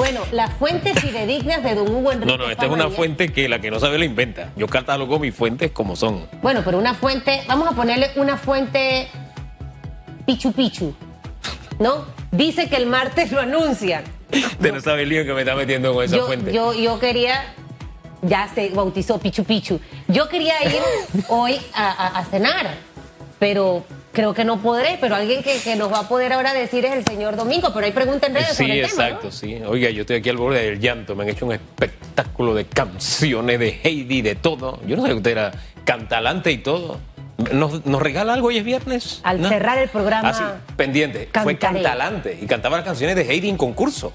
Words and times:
Bueno, 0.00 0.20
las 0.32 0.54
fuentes 0.54 0.98
fidedignas 0.98 1.62
de 1.62 1.74
don 1.74 1.88
Hugo 1.94 2.12
Enrique. 2.12 2.32
No, 2.32 2.38
no, 2.42 2.50
esta 2.50 2.64
es 2.64 2.72
una 2.72 2.88
fuente 2.88 3.30
que 3.32 3.48
la 3.48 3.60
que 3.60 3.70
no 3.70 3.78
sabe 3.78 3.98
la 3.98 4.06
inventa. 4.06 4.50
Yo 4.56 4.66
catalogo 4.66 5.18
mis 5.18 5.34
fuentes 5.34 5.70
como 5.72 5.94
son. 5.94 6.26
Bueno, 6.40 6.62
pero 6.64 6.78
una 6.78 6.94
fuente, 6.94 7.42
vamos 7.46 7.68
a 7.68 7.72
ponerle 7.72 8.10
una 8.16 8.36
fuente 8.38 9.08
pichu 10.26 10.52
pichu, 10.52 10.94
¿no? 11.78 12.06
Dice 12.30 12.68
que 12.70 12.76
el 12.76 12.86
martes 12.86 13.30
lo 13.32 13.40
anuncian. 13.40 14.04
Usted 14.32 14.72
no 14.72 14.80
sabe 14.80 15.02
el 15.02 15.08
lío 15.10 15.24
que 15.24 15.32
me 15.34 15.40
está 15.40 15.54
metiendo 15.54 15.92
con 15.92 16.04
esa 16.04 16.16
yo, 16.16 16.26
fuente. 16.26 16.52
Yo, 16.52 16.72
yo 16.72 16.98
quería, 16.98 17.52
ya 18.22 18.48
se 18.54 18.70
bautizó 18.70 19.18
Pichu 19.18 19.44
Pichu. 19.44 19.80
Yo 20.08 20.28
quería 20.28 20.54
ir 20.64 20.80
hoy 21.28 21.60
a, 21.74 21.90
a- 21.90 22.18
a 22.20 22.24
cenar, 22.26 22.74
pero 23.38 23.84
creo 24.12 24.34
que 24.34 24.44
no 24.44 24.60
podré. 24.60 24.98
Pero 25.00 25.14
alguien 25.14 25.42
que, 25.42 25.58
que 25.60 25.76
nos 25.76 25.92
va 25.92 26.00
a 26.00 26.08
poder 26.08 26.32
ahora 26.32 26.52
decir 26.52 26.84
es 26.84 26.92
el 26.92 27.04
señor 27.04 27.36
Domingo. 27.36 27.72
Pero 27.72 27.86
hay 27.86 27.92
preguntas 27.92 28.28
en 28.28 28.34
redes 28.36 28.48
Sí, 28.50 28.64
sobre 28.64 28.80
el 28.80 28.88
tema, 28.90 29.04
exacto, 29.08 29.26
¿no? 29.26 29.32
sí. 29.32 29.58
Oiga, 29.66 29.90
yo 29.90 30.02
estoy 30.02 30.16
aquí 30.16 30.28
al 30.28 30.36
borde 30.36 30.62
del 30.64 30.80
llanto. 30.80 31.14
Me 31.16 31.24
han 31.24 31.30
hecho 31.30 31.46
un 31.46 31.52
espectáculo 31.52 32.54
de 32.54 32.64
canciones, 32.66 33.58
de 33.58 33.80
Heidi, 33.82 34.22
de 34.22 34.34
todo. 34.34 34.80
Yo 34.86 34.96
no 34.96 35.02
sabía 35.02 35.14
que 35.14 35.18
usted 35.18 35.30
era 35.32 35.52
cantalante 35.84 36.50
y 36.52 36.58
todo. 36.58 36.98
¿Nos, 37.52 37.86
nos 37.86 38.02
regala 38.02 38.34
algo 38.34 38.48
hoy 38.48 38.58
es 38.58 38.64
viernes? 38.64 39.20
Al 39.22 39.40
¿No? 39.40 39.48
cerrar 39.48 39.78
el 39.78 39.88
programa, 39.88 40.28
Ah, 40.28 40.34
sí, 40.34 40.72
pendiente. 40.76 41.28
Fue 41.42 41.56
cantalante 41.56 42.38
y 42.40 42.46
cantaba 42.46 42.76
las 42.76 42.84
canciones 42.84 43.16
de 43.16 43.22
Heidi 43.22 43.48
en 43.48 43.56
concurso. 43.56 44.12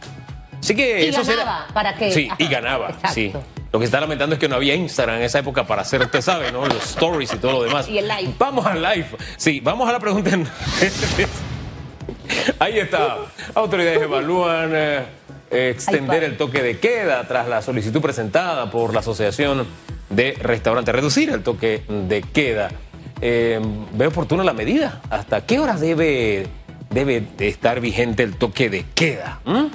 Así 0.60 0.76
que 0.76 1.06
Y 1.06 1.10
eso 1.10 1.24
ganaba, 1.24 1.64
será- 1.66 1.74
¿para 1.74 1.96
qué? 1.96 2.12
Sí, 2.12 2.30
y 2.38 2.48
ganaba, 2.48 2.90
exacto. 2.90 3.10
sí. 3.14 3.34
Lo 3.76 3.80
que 3.80 3.86
está 3.88 4.00
lamentando 4.00 4.36
es 4.36 4.40
que 4.40 4.48
no 4.48 4.56
había 4.56 4.74
Instagram 4.74 5.18
en 5.18 5.24
esa 5.24 5.40
época 5.40 5.68
para 5.68 5.82
hacer, 5.82 6.00
usted 6.00 6.22
sabe, 6.22 6.50
¿no? 6.50 6.66
Los 6.66 6.82
stories 6.92 7.34
y 7.34 7.38
todo 7.40 7.52
lo 7.52 7.64
demás. 7.64 7.90
Y 7.90 7.98
el 7.98 8.08
live. 8.08 8.34
Vamos 8.40 8.66
al 8.66 8.82
live. 8.82 9.06
Sí, 9.36 9.60
vamos 9.60 9.90
a 9.90 9.92
la 9.92 10.00
pregunta. 10.00 10.30
en- 10.30 10.48
Ahí 12.60 12.80
está. 12.80 13.18
Autoridades 13.54 14.02
evalúan 14.02 14.72
eh, 14.74 15.04
extender 15.52 16.24
el 16.24 16.38
toque 16.38 16.64
de 16.64 16.80
queda 16.80 17.28
tras 17.28 17.50
la 17.50 17.62
solicitud 17.62 18.00
presentada 18.00 18.72
por 18.72 18.94
la 18.94 19.02
Asociación 19.02 19.68
de 20.10 20.38
Restaurantes. 20.42 20.96
Reducir 20.96 21.30
el 21.32 21.44
toque 21.44 21.82
de 21.90 22.22
queda. 22.22 22.72
Eh, 23.20 23.60
¿Ve 23.92 24.08
oportuna 24.08 24.46
la 24.46 24.54
medida? 24.54 25.02
¿Hasta 25.10 25.46
qué 25.46 25.60
horas 25.60 25.82
debe, 25.82 26.48
debe 26.92 27.22
de 27.38 27.50
estar 27.50 27.82
vigente 27.82 28.24
el 28.24 28.38
toque 28.38 28.70
de 28.70 28.86
queda? 28.96 29.42
¿Mm? 29.44 29.66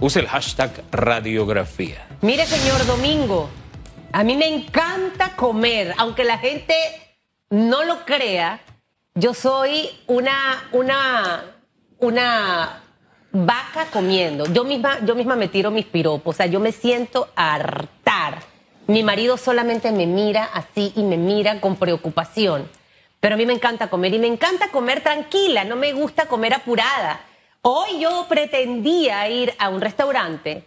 Use 0.00 0.18
el 0.20 0.26
hashtag 0.26 0.82
radiografía. 0.90 2.06
Mire, 2.20 2.46
señor 2.46 2.84
Domingo, 2.86 3.48
a 4.12 4.24
mí 4.24 4.36
me 4.36 4.46
encanta 4.46 5.36
comer, 5.36 5.94
aunque 5.98 6.24
la 6.24 6.38
gente 6.38 6.74
no 7.50 7.84
lo 7.84 8.04
crea. 8.04 8.60
Yo 9.14 9.34
soy 9.34 9.88
una, 10.06 10.68
una, 10.72 11.44
una 11.98 12.82
vaca 13.30 13.86
comiendo. 13.92 14.46
Yo 14.52 14.64
misma, 14.64 14.98
yo 15.04 15.14
misma 15.14 15.36
me 15.36 15.48
tiro 15.48 15.70
mis 15.70 15.86
piropos. 15.86 16.34
O 16.34 16.36
sea, 16.36 16.46
yo 16.46 16.60
me 16.60 16.72
siento 16.72 17.28
hartar. 17.36 18.40
Mi 18.86 19.02
marido 19.02 19.36
solamente 19.36 19.92
me 19.92 20.06
mira 20.06 20.44
así 20.44 20.92
y 20.96 21.02
me 21.02 21.16
mira 21.16 21.60
con 21.60 21.76
preocupación. 21.76 22.68
Pero 23.20 23.36
a 23.36 23.38
mí 23.38 23.46
me 23.46 23.54
encanta 23.54 23.88
comer 23.88 24.12
y 24.14 24.18
me 24.18 24.26
encanta 24.26 24.68
comer 24.68 25.00
tranquila, 25.00 25.64
no 25.64 25.76
me 25.76 25.92
gusta 25.92 26.26
comer 26.26 26.52
apurada. 26.52 27.20
Hoy 27.66 27.98
yo 27.98 28.26
pretendía 28.28 29.26
ir 29.30 29.54
a 29.58 29.70
un 29.70 29.80
restaurante, 29.80 30.64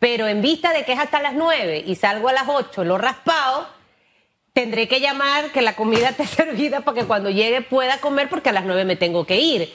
pero 0.00 0.26
en 0.26 0.42
vista 0.42 0.72
de 0.72 0.84
que 0.84 0.94
es 0.94 0.98
hasta 0.98 1.22
las 1.22 1.34
9 1.34 1.84
y 1.86 1.94
salgo 1.94 2.28
a 2.28 2.32
las 2.32 2.48
8, 2.48 2.82
lo 2.82 2.98
raspado, 2.98 3.68
tendré 4.52 4.88
que 4.88 4.98
llamar 4.98 5.52
que 5.52 5.62
la 5.62 5.76
comida 5.76 6.08
esté 6.10 6.26
servida 6.26 6.80
para 6.80 6.98
que 7.00 7.06
cuando 7.06 7.30
llegue 7.30 7.60
pueda 7.60 7.98
comer 7.98 8.28
porque 8.28 8.48
a 8.48 8.52
las 8.52 8.64
9 8.64 8.84
me 8.84 8.96
tengo 8.96 9.24
que 9.24 9.38
ir. 9.38 9.72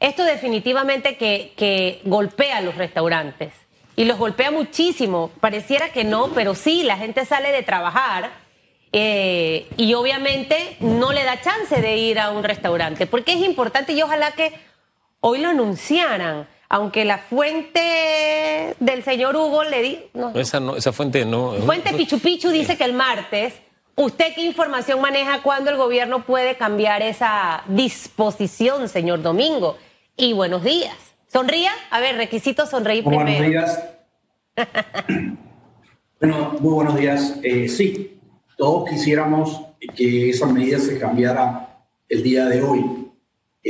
Esto 0.00 0.24
definitivamente 0.24 1.18
que, 1.18 1.52
que 1.58 2.00
golpea 2.04 2.56
a 2.56 2.62
los 2.62 2.76
restaurantes 2.76 3.52
y 3.94 4.06
los 4.06 4.16
golpea 4.16 4.50
muchísimo. 4.50 5.30
Pareciera 5.40 5.90
que 5.92 6.04
no, 6.04 6.28
pero 6.28 6.54
sí, 6.54 6.84
la 6.84 6.96
gente 6.96 7.26
sale 7.26 7.52
de 7.52 7.62
trabajar 7.62 8.30
eh, 8.92 9.66
y 9.76 9.92
obviamente 9.92 10.78
no 10.80 11.12
le 11.12 11.24
da 11.24 11.38
chance 11.42 11.82
de 11.82 11.98
ir 11.98 12.18
a 12.18 12.30
un 12.30 12.44
restaurante 12.44 13.06
porque 13.06 13.34
es 13.34 13.40
importante 13.40 13.92
y 13.92 14.00
ojalá 14.00 14.32
que 14.32 14.68
hoy 15.20 15.38
lo 15.40 15.48
anunciaran. 15.48 16.46
Aunque 16.70 17.06
la 17.06 17.16
fuente 17.16 18.76
del 18.78 19.02
señor 19.02 19.34
Hugo 19.36 19.64
le 19.64 19.80
di... 19.82 19.98
no, 20.12 20.34
Esa, 20.38 20.60
no, 20.60 20.76
esa 20.76 20.92
fuente 20.92 21.24
no. 21.24 21.52
Fuente 21.64 21.94
Pichu 21.94 22.18
Pichu 22.18 22.50
dice 22.50 22.76
que 22.76 22.84
el 22.84 22.92
martes, 22.92 23.54
¿usted 23.94 24.34
qué 24.34 24.42
información 24.44 25.00
maneja 25.00 25.40
cuando 25.42 25.70
el 25.70 25.78
gobierno 25.78 26.26
puede 26.26 26.56
cambiar 26.56 27.00
esa 27.00 27.62
disposición, 27.68 28.86
señor 28.90 29.22
Domingo? 29.22 29.78
Y 30.14 30.34
buenos 30.34 30.62
días. 30.62 30.94
Sonría, 31.26 31.70
a 31.90 32.00
ver, 32.00 32.16
requisito 32.16 32.66
sonreír 32.66 33.02
Muy 33.04 33.16
primero. 33.16 33.38
buenos 33.38 33.76
días. 33.76 33.84
bueno, 36.20 36.56
muy 36.60 36.72
buenos 36.74 36.96
días. 36.96 37.36
Eh, 37.42 37.68
sí, 37.68 38.20
todos 38.58 38.90
quisiéramos 38.90 39.58
que 39.96 40.30
esa 40.30 40.46
medida 40.46 40.78
se 40.78 40.98
cambiara 40.98 41.78
el 42.10 42.22
día 42.22 42.44
de 42.44 42.62
hoy. 42.62 43.07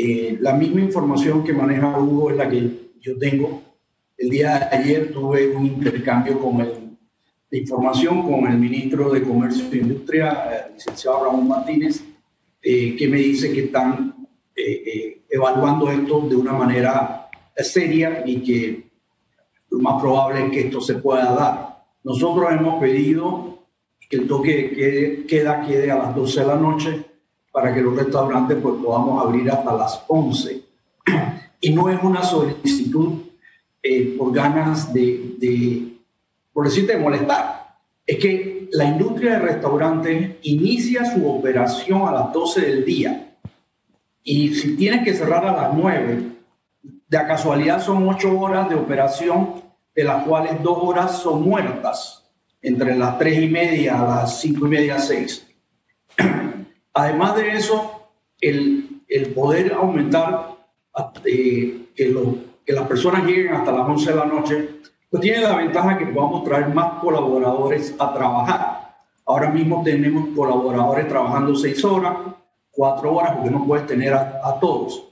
Eh, 0.00 0.38
la 0.40 0.52
misma 0.52 0.80
información 0.80 1.42
que 1.42 1.52
maneja 1.52 1.98
Hugo 1.98 2.30
es 2.30 2.36
la 2.36 2.48
que 2.48 2.92
yo 3.00 3.18
tengo. 3.18 3.62
El 4.16 4.30
día 4.30 4.68
de 4.70 4.76
ayer 4.76 5.12
tuve 5.12 5.48
un 5.48 5.66
intercambio 5.66 6.38
con 6.38 6.60
el, 6.60 6.96
de 7.50 7.58
información 7.58 8.22
con 8.22 8.46
el 8.46 8.56
ministro 8.58 9.10
de 9.10 9.24
Comercio 9.24 9.64
e 9.72 9.78
Industria, 9.78 10.28
eh, 10.52 10.72
licenciado 10.74 11.24
Ramón 11.24 11.48
Martínez, 11.48 12.04
eh, 12.62 12.94
que 12.96 13.08
me 13.08 13.16
dice 13.16 13.52
que 13.52 13.64
están 13.64 14.14
eh, 14.54 14.82
eh, 14.86 15.22
evaluando 15.30 15.90
esto 15.90 16.28
de 16.28 16.36
una 16.36 16.52
manera 16.52 17.28
seria 17.56 18.22
y 18.24 18.36
que 18.36 18.90
lo 19.70 19.80
más 19.80 20.00
probable 20.00 20.44
es 20.46 20.50
que 20.52 20.60
esto 20.60 20.80
se 20.80 20.94
pueda 20.94 21.32
dar. 21.32 21.84
Nosotros 22.04 22.52
hemos 22.52 22.80
pedido 22.80 23.66
que 24.08 24.16
el 24.16 24.28
toque 24.28 24.68
de 24.68 25.26
queda 25.26 25.60
quede 25.60 25.90
a 25.90 25.98
las 25.98 26.14
12 26.14 26.40
de 26.40 26.46
la 26.46 26.54
noche 26.54 27.04
para 27.52 27.74
que 27.74 27.80
los 27.80 27.96
restaurantes 27.96 28.58
pues, 28.60 28.74
podamos 28.82 29.24
abrir 29.24 29.50
hasta 29.50 29.74
las 29.74 30.04
11. 30.06 30.62
Y 31.60 31.72
no 31.72 31.88
es 31.88 32.00
una 32.04 32.22
solicitud 32.22 33.14
eh, 33.82 34.14
por 34.16 34.32
ganas 34.32 34.92
de, 34.92 35.34
de, 35.38 35.96
por 36.52 36.66
decirte, 36.66 36.92
de 36.92 37.00
molestar. 37.00 37.74
Es 38.06 38.16
que 38.18 38.68
la 38.72 38.84
industria 38.84 39.32
de 39.32 39.38
restaurantes 39.40 40.36
inicia 40.42 41.04
su 41.04 41.28
operación 41.28 42.06
a 42.06 42.12
las 42.12 42.32
12 42.32 42.60
del 42.60 42.84
día. 42.84 43.36
Y 44.22 44.54
si 44.54 44.76
tienes 44.76 45.04
que 45.04 45.14
cerrar 45.14 45.44
a 45.46 45.52
las 45.52 45.74
9, 45.74 46.28
de 47.08 47.18
casualidad 47.18 47.82
son 47.82 48.08
8 48.08 48.38
horas 48.38 48.68
de 48.68 48.74
operación, 48.74 49.62
de 49.94 50.04
las 50.04 50.24
cuales 50.24 50.62
2 50.62 50.78
horas 50.80 51.18
son 51.18 51.42
muertas, 51.42 52.24
entre 52.60 52.94
las 52.96 53.18
3 53.18 53.42
y 53.42 53.48
media 53.48 54.00
a 54.00 54.06
las 54.06 54.40
5 54.40 54.66
y 54.66 54.68
media, 54.68 54.98
6. 54.98 55.47
Además 56.94 57.36
de 57.36 57.52
eso, 57.52 58.08
el, 58.40 59.02
el 59.08 59.26
poder 59.34 59.72
aumentar 59.72 60.56
eh, 61.24 61.86
que, 61.94 62.08
lo- 62.08 62.36
que 62.64 62.72
las 62.72 62.86
personas 62.88 63.24
lleguen 63.24 63.52
hasta 63.54 63.72
las 63.72 63.86
11 63.88 64.10
de 64.10 64.16
la 64.16 64.24
noche, 64.26 64.68
pues 65.10 65.22
tiene 65.22 65.40
la 65.40 65.56
ventaja 65.56 65.96
que 65.96 66.06
podamos 66.06 66.44
traer 66.44 66.68
más 66.68 67.00
colaboradores 67.00 67.94
a 67.98 68.12
trabajar. 68.12 68.96
Ahora 69.26 69.50
mismo 69.50 69.82
tenemos 69.84 70.28
colaboradores 70.34 71.08
trabajando 71.08 71.54
6 71.54 71.84
horas, 71.84 72.16
4 72.70 73.14
horas, 73.14 73.32
porque 73.36 73.50
no 73.50 73.66
puedes 73.66 73.86
tener 73.86 74.12
a, 74.12 74.40
a 74.44 74.58
todos. 74.60 75.04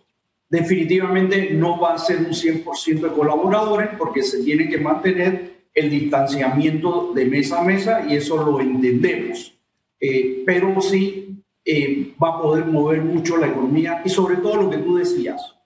Definitivamente 0.49 1.51
no 1.53 1.79
va 1.81 1.95
a 1.95 1.99
ser 1.99 2.19
un 2.19 2.27
100% 2.33 3.01
de 3.01 3.09
colaboradores 3.11 3.91
porque 3.99 4.23
se 4.23 4.43
tiene 4.45 4.69
que 4.69 4.79
mantener 4.79 5.57
el 5.75 5.91
distanciamiento 5.91 7.13
de 7.15 7.25
mesa 7.27 7.61
a 7.61 7.65
mesa 7.65 8.05
y 8.09 8.17
eso 8.17 8.37
lo 8.45 8.61
entendemos. 8.61 9.53
Eh, 10.01 10.43
pero 10.47 10.81
sí 10.81 11.26
eh, 11.67 12.15
va 12.23 12.29
a 12.29 12.41
poder 12.41 12.65
mover 12.67 13.03
mucho 13.03 13.37
la 13.37 13.49
economía 13.49 14.01
y 14.05 14.09
sobre 14.09 14.37
todo 14.37 14.63
lo 14.63 14.71
que 14.71 14.79
tú 14.79 14.97
decías, 14.97 15.57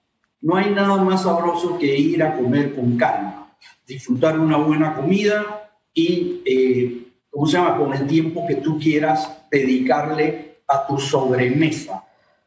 no 0.41 0.55
hay 0.55 0.71
nada 0.71 0.97
más 1.03 1.21
sabroso 1.21 1.77
que 1.77 1.95
ir 1.95 2.23
a 2.23 2.35
comer 2.35 2.73
con 2.73 2.97
calma, 2.97 3.55
disfrutar 3.85 4.39
una 4.39 4.57
buena 4.57 4.95
comida 4.95 5.69
y, 5.93 6.41
eh, 6.45 7.03
¿cómo 7.29 7.45
se 7.45 7.53
llama?, 7.53 7.77
con 7.77 7.93
el 7.93 8.07
tiempo 8.07 8.47
que 8.47 8.55
tú 8.55 8.79
quieras 8.79 9.45
dedicarle 9.51 10.61
a 10.67 10.87
tu 10.87 10.97
sobremesa. 10.97 12.03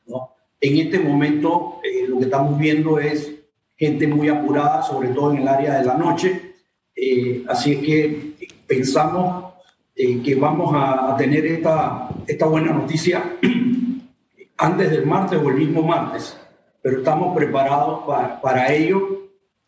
¿no? 0.06 0.30
En 0.60 0.78
este 0.78 0.98
momento 0.98 1.80
eh, 1.84 2.06
lo 2.08 2.18
que 2.18 2.24
estamos 2.24 2.58
viendo 2.58 2.98
es 2.98 3.32
gente 3.76 4.08
muy 4.08 4.28
apurada, 4.28 4.82
sobre 4.82 5.10
todo 5.10 5.32
en 5.32 5.42
el 5.42 5.48
área 5.48 5.78
de 5.78 5.84
la 5.84 5.94
noche, 5.96 6.54
eh, 6.96 7.44
así 7.48 7.72
es 7.72 7.78
que 7.78 8.34
pensamos 8.66 9.53
eh, 9.96 10.23
que 10.23 10.35
vamos 10.35 10.73
a, 10.75 11.17
tener 11.17 11.46
esta, 11.46 12.08
esta 12.26 12.46
buena 12.46 12.73
noticia 12.73 13.37
antes 14.56 14.91
del 14.91 15.06
martes 15.06 15.41
o 15.43 15.49
el 15.49 15.56
mismo 15.56 15.82
martes, 15.82 16.37
pero 16.82 16.99
estamos 16.99 17.35
preparados 17.37 18.05
pa- 18.06 18.41
para 18.41 18.73
ello. 18.73 19.00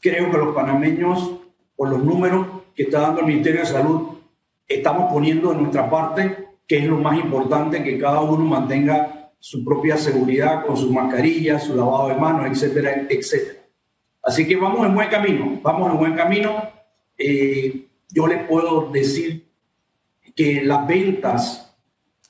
Creo 0.01 0.31
que 0.31 0.39
los 0.39 0.55
panameños, 0.55 1.33
por 1.77 1.89
los 1.91 2.03
números 2.03 2.47
que 2.75 2.85
está 2.85 3.01
dando 3.01 3.21
el 3.21 3.27
Ministerio 3.27 3.61
de 3.61 3.67
Salud, 3.67 4.09
estamos 4.69 5.13
poniendo 5.13 5.51
de 5.51 5.57
nuestra 5.57 5.89
parte, 5.89 6.49
que 6.67 6.79
es 6.79 6.85
lo 6.87 6.99
más 6.99 7.19
importante, 7.19 7.83
que 7.83 7.99
cada 7.99 8.21
uno 8.21 8.45
mantenga 8.45 9.31
su 9.39 9.65
propia 9.65 9.97
seguridad 9.97 10.67
con 10.67 10.77
su 10.77 10.93
mascarilla, 10.93 11.59
su 11.59 11.75
lavado 11.77 12.09
de 12.09 12.17
manos, 12.17 12.47
etcétera, 12.51 13.07
etcétera. 13.09 13.61
Así 14.23 14.47
que 14.47 14.57
vamos 14.57 14.85
en 14.87 14.95
buen 14.95 15.09
camino, 15.09 15.61
vamos 15.63 15.93
en 15.93 15.99
buen 15.99 16.15
camino. 16.15 16.51
eh, 17.17 17.83
yo 18.11 18.27
les 18.27 18.47
puedo 18.47 18.91
decir 18.93 19.46
que 20.37 20.63
las 20.63 20.87
ventas 20.87 21.75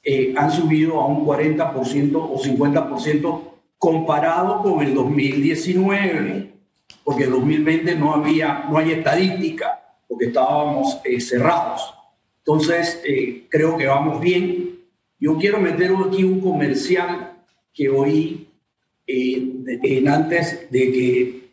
eh, 0.03 0.33
han 0.35 0.51
subido 0.51 1.01
a 1.01 1.07
un 1.07 1.27
40% 1.27 2.15
o 2.15 2.39
50% 2.41 3.41
comparado 3.77 4.63
con 4.63 4.83
el 4.83 4.95
2019, 4.95 6.55
porque 7.05 7.25
en 7.25 7.31
2020 7.33 7.97
no 7.97 8.15
había, 8.15 8.65
no 8.71 8.79
hay 8.79 8.93
estadística, 8.93 9.99
porque 10.09 10.27
estábamos 10.27 10.99
eh, 11.05 11.21
cerrados. 11.21 11.93
Entonces, 12.39 13.03
creo 13.49 13.77
que 13.77 13.87
vamos 13.87 14.21
bien. 14.21 14.79
Yo 15.19 15.37
quiero 15.37 15.59
meter 15.59 15.91
aquí 16.07 16.23
un 16.23 16.41
comercial 16.41 17.43
que 17.75 17.89
oí 17.89 18.49
en 19.05 20.09
antes 20.09 20.71
de 20.71 20.93
que 20.93 21.47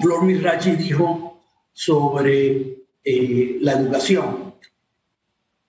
Flor 0.00 0.24
Mirachi 0.24 0.76
dijo 0.76 1.40
sobre 1.72 2.84
eh, 3.04 3.56
la 3.60 3.72
educación. 3.72 4.51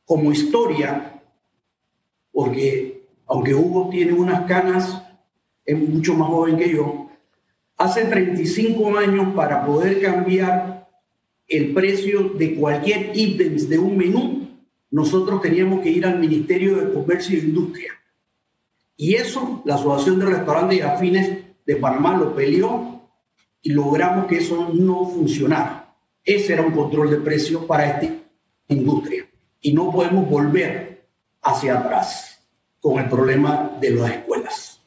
Como 0.06 0.32
historia, 0.32 1.22
porque 2.32 3.08
aunque 3.28 3.54
Hugo 3.54 3.90
tiene 3.90 4.14
unas 4.14 4.46
canas, 4.46 5.02
es 5.66 5.78
mucho 5.78 6.14
más 6.14 6.28
joven 6.28 6.58
que 6.58 6.74
yo, 6.74 7.10
hace 7.78 8.06
35 8.06 8.98
años 8.98 9.34
para 9.34 9.66
poder 9.66 10.02
cambiar 10.02 10.90
el 11.48 11.74
precio 11.74 12.30
de 12.30 12.56
cualquier 12.56 13.12
ítem 13.14 13.58
de 13.58 13.80
un 13.80 13.98
menú, 13.98 14.48
nosotros 14.92 15.42
teníamos 15.42 15.82
que 15.82 15.90
ir 15.90 16.06
al 16.06 16.20
Ministerio 16.20 16.76
de 16.76 16.94
Comercio 16.94 17.38
e 17.38 17.42
Industria. 17.42 17.94
Y 18.96 19.16
eso, 19.16 19.62
la 19.66 19.76
Asociación 19.76 20.20
de 20.20 20.26
Restaurantes 20.28 20.78
y 20.78 20.82
Afines 20.82 21.38
de 21.66 21.76
Panamá 21.78 22.16
lo 22.16 22.36
peleó 22.36 23.02
y 23.62 23.72
logramos 23.72 24.28
que 24.28 24.38
eso 24.38 24.70
no 24.74 25.06
funcionara. 25.08 25.96
Ese 26.24 26.54
era 26.54 26.62
un 26.62 26.74
control 26.74 27.10
de 27.10 27.18
precios 27.18 27.66
para 27.66 27.88
esta 27.88 28.16
industria. 28.68 29.28
Y 29.64 29.74
no 29.74 29.92
podemos 29.92 30.30
volver 30.30 31.08
hacia 31.42 31.80
atrás 31.80 32.40
con 32.80 33.00
el 33.00 33.10
problema 33.10 33.72
de 33.80 33.90
las 33.92 34.12
escuelas. 34.12 34.80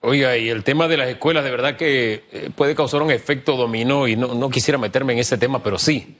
Oiga, 0.00 0.36
y 0.38 0.48
el 0.48 0.64
tema 0.64 0.88
de 0.88 0.96
las 0.96 1.08
escuelas 1.08 1.44
de 1.44 1.50
verdad 1.50 1.76
que 1.76 2.24
eh, 2.32 2.50
puede 2.56 2.74
causar 2.74 3.02
un 3.02 3.10
efecto 3.10 3.56
dominó 3.56 4.08
y 4.08 4.16
no, 4.16 4.34
no 4.34 4.48
quisiera 4.48 4.78
meterme 4.78 5.12
en 5.12 5.18
ese 5.18 5.36
tema, 5.36 5.62
pero 5.62 5.78
sí, 5.78 6.16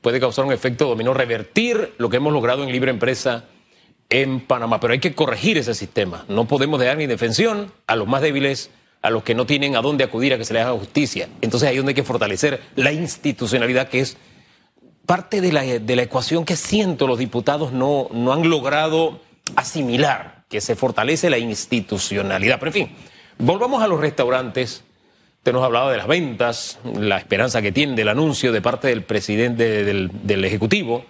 puede 0.00 0.20
causar 0.20 0.44
un 0.44 0.52
efecto 0.52 0.86
dominó, 0.86 1.12
revertir 1.12 1.94
lo 1.98 2.08
que 2.08 2.18
hemos 2.18 2.32
logrado 2.32 2.62
en 2.62 2.70
libre 2.70 2.90
empresa 2.90 3.46
en 4.10 4.40
Panamá. 4.40 4.80
Pero 4.80 4.92
hay 4.92 5.00
que 5.00 5.14
corregir 5.14 5.58
ese 5.58 5.74
sistema. 5.74 6.24
No 6.28 6.46
podemos 6.46 6.80
dejar 6.80 6.96
ni 6.98 7.06
defensión 7.06 7.72
a 7.86 7.96
los 7.96 8.06
más 8.06 8.22
débiles 8.22 8.70
a 9.00 9.10
los 9.10 9.22
que 9.22 9.34
no 9.34 9.46
tienen 9.46 9.76
a 9.76 9.82
dónde 9.82 10.04
acudir 10.04 10.34
a 10.34 10.38
que 10.38 10.44
se 10.44 10.54
les 10.54 10.62
haga 10.62 10.78
justicia. 10.78 11.28
Entonces 11.40 11.68
ahí 11.68 11.76
donde 11.76 11.90
hay 11.90 11.94
que 11.94 12.02
fortalecer 12.02 12.60
la 12.74 12.92
institucionalidad, 12.92 13.88
que 13.88 14.00
es 14.00 14.16
parte 15.08 15.40
de 15.40 15.52
la, 15.52 15.62
de 15.62 15.96
la 15.96 16.02
ecuación 16.02 16.44
que 16.44 16.54
siento 16.54 17.06
los 17.06 17.18
diputados 17.18 17.72
no, 17.72 18.08
no 18.12 18.30
han 18.34 18.50
logrado 18.50 19.22
asimilar, 19.56 20.44
que 20.50 20.60
se 20.60 20.76
fortalece 20.76 21.30
la 21.30 21.38
institucionalidad. 21.38 22.58
Pero 22.58 22.68
en 22.68 22.74
fin, 22.74 22.96
volvamos 23.38 23.82
a 23.82 23.88
los 23.88 24.00
restaurantes. 24.00 24.84
Usted 25.38 25.54
nos 25.54 25.64
hablaba 25.64 25.90
de 25.90 25.96
las 25.96 26.08
ventas, 26.08 26.78
la 26.94 27.16
esperanza 27.16 27.62
que 27.62 27.72
tiene 27.72 27.94
del 27.94 28.08
anuncio 28.08 28.52
de 28.52 28.60
parte 28.60 28.88
del 28.88 29.02
presidente 29.02 29.82
del, 29.82 30.10
del 30.24 30.44
Ejecutivo. 30.44 31.06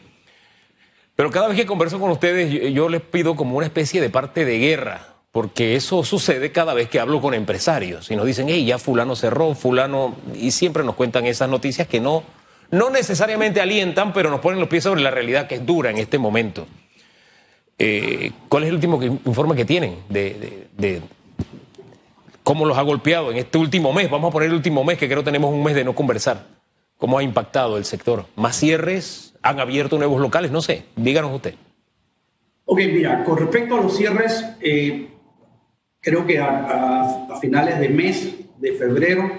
Pero 1.17 1.33
cada 1.33 1.49
vez 1.49 1.57
que 1.57 1.67
converso 1.67 1.99
con 1.99 2.13
ustedes, 2.13 2.53
yo, 2.53 2.69
yo 2.69 2.89
les 2.89 3.01
pido 3.01 3.35
como 3.35 3.57
una 3.57 3.67
especie 3.67 4.01
de 4.01 4.11
parte 4.11 4.45
de 4.45 4.61
guerra 4.61 5.17
porque 5.33 5.75
eso 5.75 6.05
sucede 6.05 6.53
cada 6.53 6.73
vez 6.73 6.89
que 6.89 7.01
hablo 7.01 7.21
con 7.21 7.35
empresarios 7.35 8.13
y 8.13 8.17
nos 8.17 8.27
dicen, 8.27 8.47
hey, 8.49 8.65
ya 8.65 8.79
fulano 8.79 9.17
cerró, 9.17 9.55
fulano, 9.55 10.17
y 10.35 10.53
siempre 10.53 10.85
nos 10.85 10.95
cuentan 10.95 11.27
esas 11.27 11.49
noticias 11.49 11.87
que 11.87 12.01
no, 12.01 12.23
no 12.71 12.91
necesariamente 12.91 13.61
alientan, 13.61 14.13
pero 14.13 14.31
nos 14.31 14.41
ponen 14.41 14.61
los 14.61 14.69
pies 14.69 14.85
sobre 14.85 15.01
la 15.01 15.11
realidad 15.11 15.47
que 15.47 15.57
es 15.57 15.67
dura 15.67 15.91
en 15.91 15.99
este 15.99 16.19
momento. 16.19 16.67
Eh, 17.79 18.33
¿Cuál 18.49 18.65
es 18.65 18.69
el 18.71 18.75
último 18.75 19.03
informe 19.03 19.55
que 19.55 19.65
tienen 19.65 19.99
de, 20.09 21.01
cómo 22.43 22.65
los 22.65 22.77
ha 22.77 22.83
golpeado 22.83 23.31
en 23.31 23.39
este 23.39 23.59
último 23.59 23.93
mes? 23.93 24.11
Vamos 24.11 24.31
a 24.31 24.33
poner 24.33 24.49
el 24.49 24.55
último 24.55 24.83
mes, 24.85 24.99
que 24.99 25.09
creo 25.09 25.23
tenemos 25.23 25.53
un 25.53 25.63
mes 25.63 25.75
de 25.75 25.85
no 25.85 25.95
conversar. 25.95 26.47
¿Cómo 26.97 27.17
ha 27.17 27.23
impactado 27.23 27.79
el 27.79 27.85
sector? 27.85 28.27
¿Más 28.35 28.57
cierres? 28.57 29.35
¿Han 29.43 29.61
abierto 29.61 29.97
nuevos 29.99 30.21
locales? 30.21 30.51
No 30.51 30.61
sé, 30.61 30.85
díganos 30.97 31.33
usted. 31.33 31.55
Ok, 32.65 32.81
mira, 32.93 33.23
con 33.23 33.39
respecto 33.39 33.77
a 33.77 33.81
los 33.81 33.97
cierres, 33.97 34.45
eh, 34.61 35.09
creo 36.01 36.27
que 36.27 36.39
a, 36.39 37.39
finales 37.41 37.79
de 37.79 37.89
mes 37.89 38.35
de 38.59 38.73
febrero, 38.73 39.31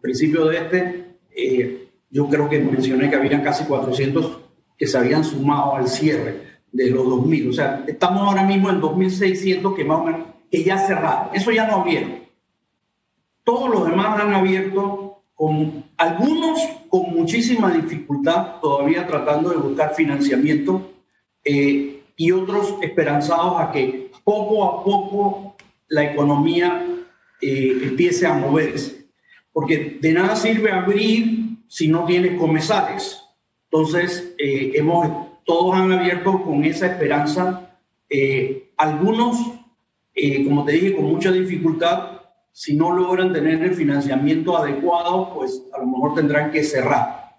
principio 0.00 0.46
de 0.46 0.56
este, 0.56 1.16
eh, 1.36 1.87
yo 2.10 2.28
creo 2.28 2.48
que 2.48 2.58
mencioné 2.58 3.10
que 3.10 3.16
habían 3.16 3.42
casi 3.42 3.64
400 3.64 4.38
que 4.76 4.86
se 4.86 4.96
habían 4.96 5.24
sumado 5.24 5.74
al 5.74 5.88
cierre 5.88 6.60
de 6.70 6.90
los 6.90 7.04
2.000. 7.06 7.50
O 7.50 7.52
sea, 7.52 7.84
estamos 7.86 8.22
ahora 8.22 8.44
mismo 8.44 8.70
en 8.70 8.80
2.600 8.80 9.74
que 9.74 9.84
más 9.84 9.98
o 9.98 10.04
menos 10.04 10.20
que 10.50 10.62
ya 10.62 10.78
cerraron. 10.78 11.34
Eso 11.34 11.50
ya 11.50 11.66
no 11.66 11.76
abrieron. 11.76 12.20
Todos 13.44 13.70
los 13.70 13.88
demás 13.88 14.20
han 14.20 14.34
abierto, 14.34 15.22
con, 15.34 15.84
algunos 15.96 16.60
con 16.88 17.14
muchísima 17.14 17.70
dificultad, 17.70 18.60
todavía 18.60 19.06
tratando 19.06 19.50
de 19.50 19.56
buscar 19.56 19.94
financiamiento, 19.94 20.92
eh, 21.44 22.02
y 22.16 22.32
otros 22.32 22.74
esperanzados 22.82 23.60
a 23.60 23.70
que 23.70 24.10
poco 24.24 24.64
a 24.64 24.84
poco 24.84 25.56
la 25.88 26.04
economía 26.04 26.84
eh, 27.40 27.78
empiece 27.82 28.26
a 28.26 28.34
moverse. 28.34 29.06
Porque 29.52 29.98
de 30.00 30.12
nada 30.12 30.36
sirve 30.36 30.70
abrir 30.70 31.47
si 31.68 31.88
no 31.88 32.04
tienes 32.04 32.38
comensales. 32.38 33.22
Entonces, 33.70 34.34
eh, 34.38 34.72
hemos, 34.74 35.06
todos 35.44 35.76
han 35.76 35.92
abierto 35.92 36.42
con 36.42 36.64
esa 36.64 36.86
esperanza. 36.86 37.76
Eh, 38.08 38.70
algunos, 38.76 39.36
como 40.44 40.64
te 40.64 40.72
dije, 40.72 40.96
con 40.96 41.04
mucha 41.04 41.30
dificultad, 41.30 42.20
si 42.52 42.74
no 42.74 42.92
logran 42.92 43.32
tener 43.32 43.62
el 43.62 43.74
financiamiento 43.74 44.56
adecuado, 44.56 45.32
pues 45.34 45.62
a 45.72 45.78
lo 45.78 45.86
mejor 45.86 46.14
tendrán 46.14 46.50
que 46.50 46.64
cerrar. 46.64 47.36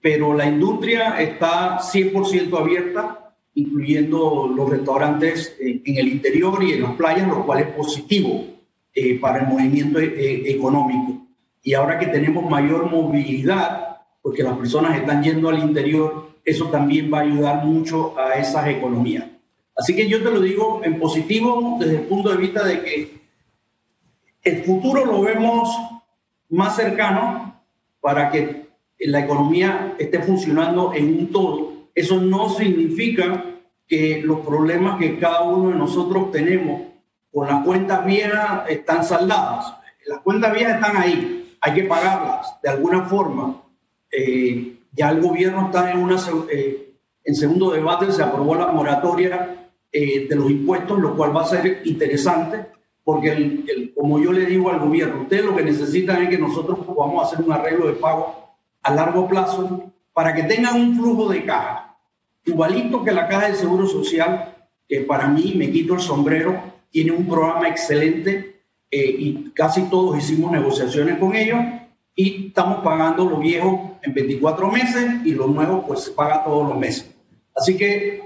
pero 0.00 0.32
la 0.32 0.46
industria 0.46 1.20
está 1.20 1.78
100% 1.80 2.58
abierta 2.58 3.28
incluyendo 3.58 4.52
los 4.54 4.70
restaurantes 4.70 5.56
en, 5.60 5.82
el 5.84 6.08
interior 6.08 6.62
y 6.62 6.74
en 6.74 6.82
las 6.82 6.92
playas, 6.92 7.26
lo 7.26 7.44
cual 7.44 7.60
es 7.60 7.66
positivo 7.68 8.46
eh, 8.94 9.18
para 9.18 9.40
el 9.40 9.48
movimiento 9.48 9.98
eh, 9.98 10.50
económico. 10.50 11.26
Y 11.68 11.74
ahora 11.74 11.98
que 11.98 12.06
tenemos 12.06 12.48
mayor 12.48 12.90
movilidad, 12.90 13.98
porque 14.22 14.42
las 14.42 14.56
personas 14.56 14.96
están 14.96 15.22
yendo 15.22 15.50
al 15.50 15.58
interior, 15.58 16.30
eso 16.42 16.70
también 16.70 17.12
va 17.12 17.18
a 17.18 17.24
ayudar 17.24 17.62
mucho 17.62 18.18
a 18.18 18.38
esas 18.38 18.68
economías. 18.68 19.26
Así 19.76 19.94
que 19.94 20.08
yo 20.08 20.22
te 20.22 20.30
lo 20.30 20.40
digo 20.40 20.80
en 20.82 20.98
positivo 20.98 21.76
desde 21.78 21.96
el 21.96 22.02
punto 22.04 22.30
de 22.30 22.38
vista 22.38 22.64
de 22.64 22.82
que 22.82 23.20
el 24.44 24.64
futuro 24.64 25.04
lo 25.04 25.20
vemos 25.20 25.68
más 26.48 26.74
cercano 26.74 27.60
para 28.00 28.30
que 28.30 28.68
la 29.00 29.20
economía 29.20 29.94
esté 29.98 30.20
funcionando 30.20 30.94
en 30.94 31.18
un 31.18 31.30
todo 31.30 31.90
eso 31.94 32.18
no 32.18 32.48
significa 32.48 33.44
que 33.86 34.22
los 34.24 34.40
problemas 34.40 34.98
que 34.98 35.18
cada 35.18 35.42
uno 35.42 35.68
de 35.68 35.76
nosotros 35.76 36.30
tenemos 36.30 36.80
con 37.30 37.46
las 37.46 37.62
cuentas 37.62 38.06
viejas 38.06 38.62
están 38.70 39.04
saldadas. 39.04 39.74
Las 40.06 40.20
cuentas 40.20 40.54
viejas 40.54 40.76
están 40.76 40.96
ahí, 40.96 41.38
hay 41.60 41.74
que 41.74 41.84
pagarlas 41.84 42.56
de 42.62 42.70
alguna 42.70 43.04
forma. 43.04 43.62
Eh, 44.10 44.78
ya 44.92 45.10
el 45.10 45.20
gobierno 45.20 45.66
está 45.66 45.90
en, 45.90 45.98
una, 45.98 46.16
eh, 46.50 46.94
en 47.24 47.34
segundo 47.34 47.70
debate, 47.70 48.10
se 48.12 48.22
aprobó 48.22 48.54
la 48.54 48.68
moratoria 48.68 49.68
eh, 49.92 50.26
de 50.28 50.36
los 50.36 50.50
impuestos, 50.50 50.98
lo 50.98 51.16
cual 51.16 51.36
va 51.36 51.42
a 51.42 51.46
ser 51.46 51.82
interesante, 51.84 52.66
porque 53.04 53.92
como 53.94 54.18
yo 54.18 54.32
le 54.32 54.46
digo 54.46 54.70
al 54.70 54.80
gobierno, 54.80 55.22
ustedes 55.22 55.44
lo 55.44 55.56
que 55.56 55.64
necesitan 55.64 56.22
es 56.22 56.28
que 56.28 56.38
nosotros 56.38 56.78
podamos 56.80 57.24
hacer 57.24 57.44
un 57.44 57.52
arreglo 57.52 57.86
de 57.86 57.94
pago 57.94 58.56
a 58.82 58.94
largo 58.94 59.28
plazo 59.28 59.92
para 60.12 60.34
que 60.34 60.42
tengan 60.42 60.80
un 60.80 60.96
flujo 60.96 61.28
de 61.28 61.44
caja 61.44 61.88
igualito 62.48 63.04
que 63.04 63.12
la 63.12 63.28
Caja 63.28 63.46
del 63.46 63.56
Seguro 63.56 63.86
Social, 63.86 64.54
que 64.88 65.02
para 65.02 65.28
mí 65.28 65.54
me 65.56 65.70
quito 65.70 65.94
el 65.94 66.00
sombrero, 66.00 66.60
tiene 66.90 67.12
un 67.12 67.26
programa 67.26 67.68
excelente 67.68 68.57
eh, 68.90 69.16
y 69.18 69.50
casi 69.54 69.82
todos 69.82 70.18
hicimos 70.18 70.50
negociaciones 70.50 71.18
con 71.18 71.34
ellos 71.34 71.60
y 72.14 72.48
estamos 72.48 72.82
pagando 72.82 73.28
los 73.28 73.40
viejos 73.40 73.78
en 74.02 74.14
24 74.14 74.70
meses 74.70 75.06
y 75.24 75.32
los 75.32 75.48
nuevos 75.48 75.84
pues 75.86 76.00
se 76.00 76.10
paga 76.12 76.44
todos 76.44 76.68
los 76.68 76.78
meses. 76.78 77.14
Así 77.54 77.76
que 77.76 78.22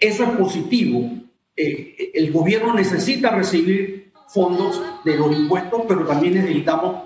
eso 0.00 0.24
es 0.24 0.30
positivo. 0.30 1.10
Eh, 1.56 2.10
el 2.14 2.32
gobierno 2.32 2.74
necesita 2.74 3.30
recibir 3.30 4.12
fondos 4.28 4.82
de 5.04 5.16
los 5.16 5.34
impuestos, 5.34 5.82
pero 5.86 6.04
también 6.04 6.34
necesitamos 6.34 7.04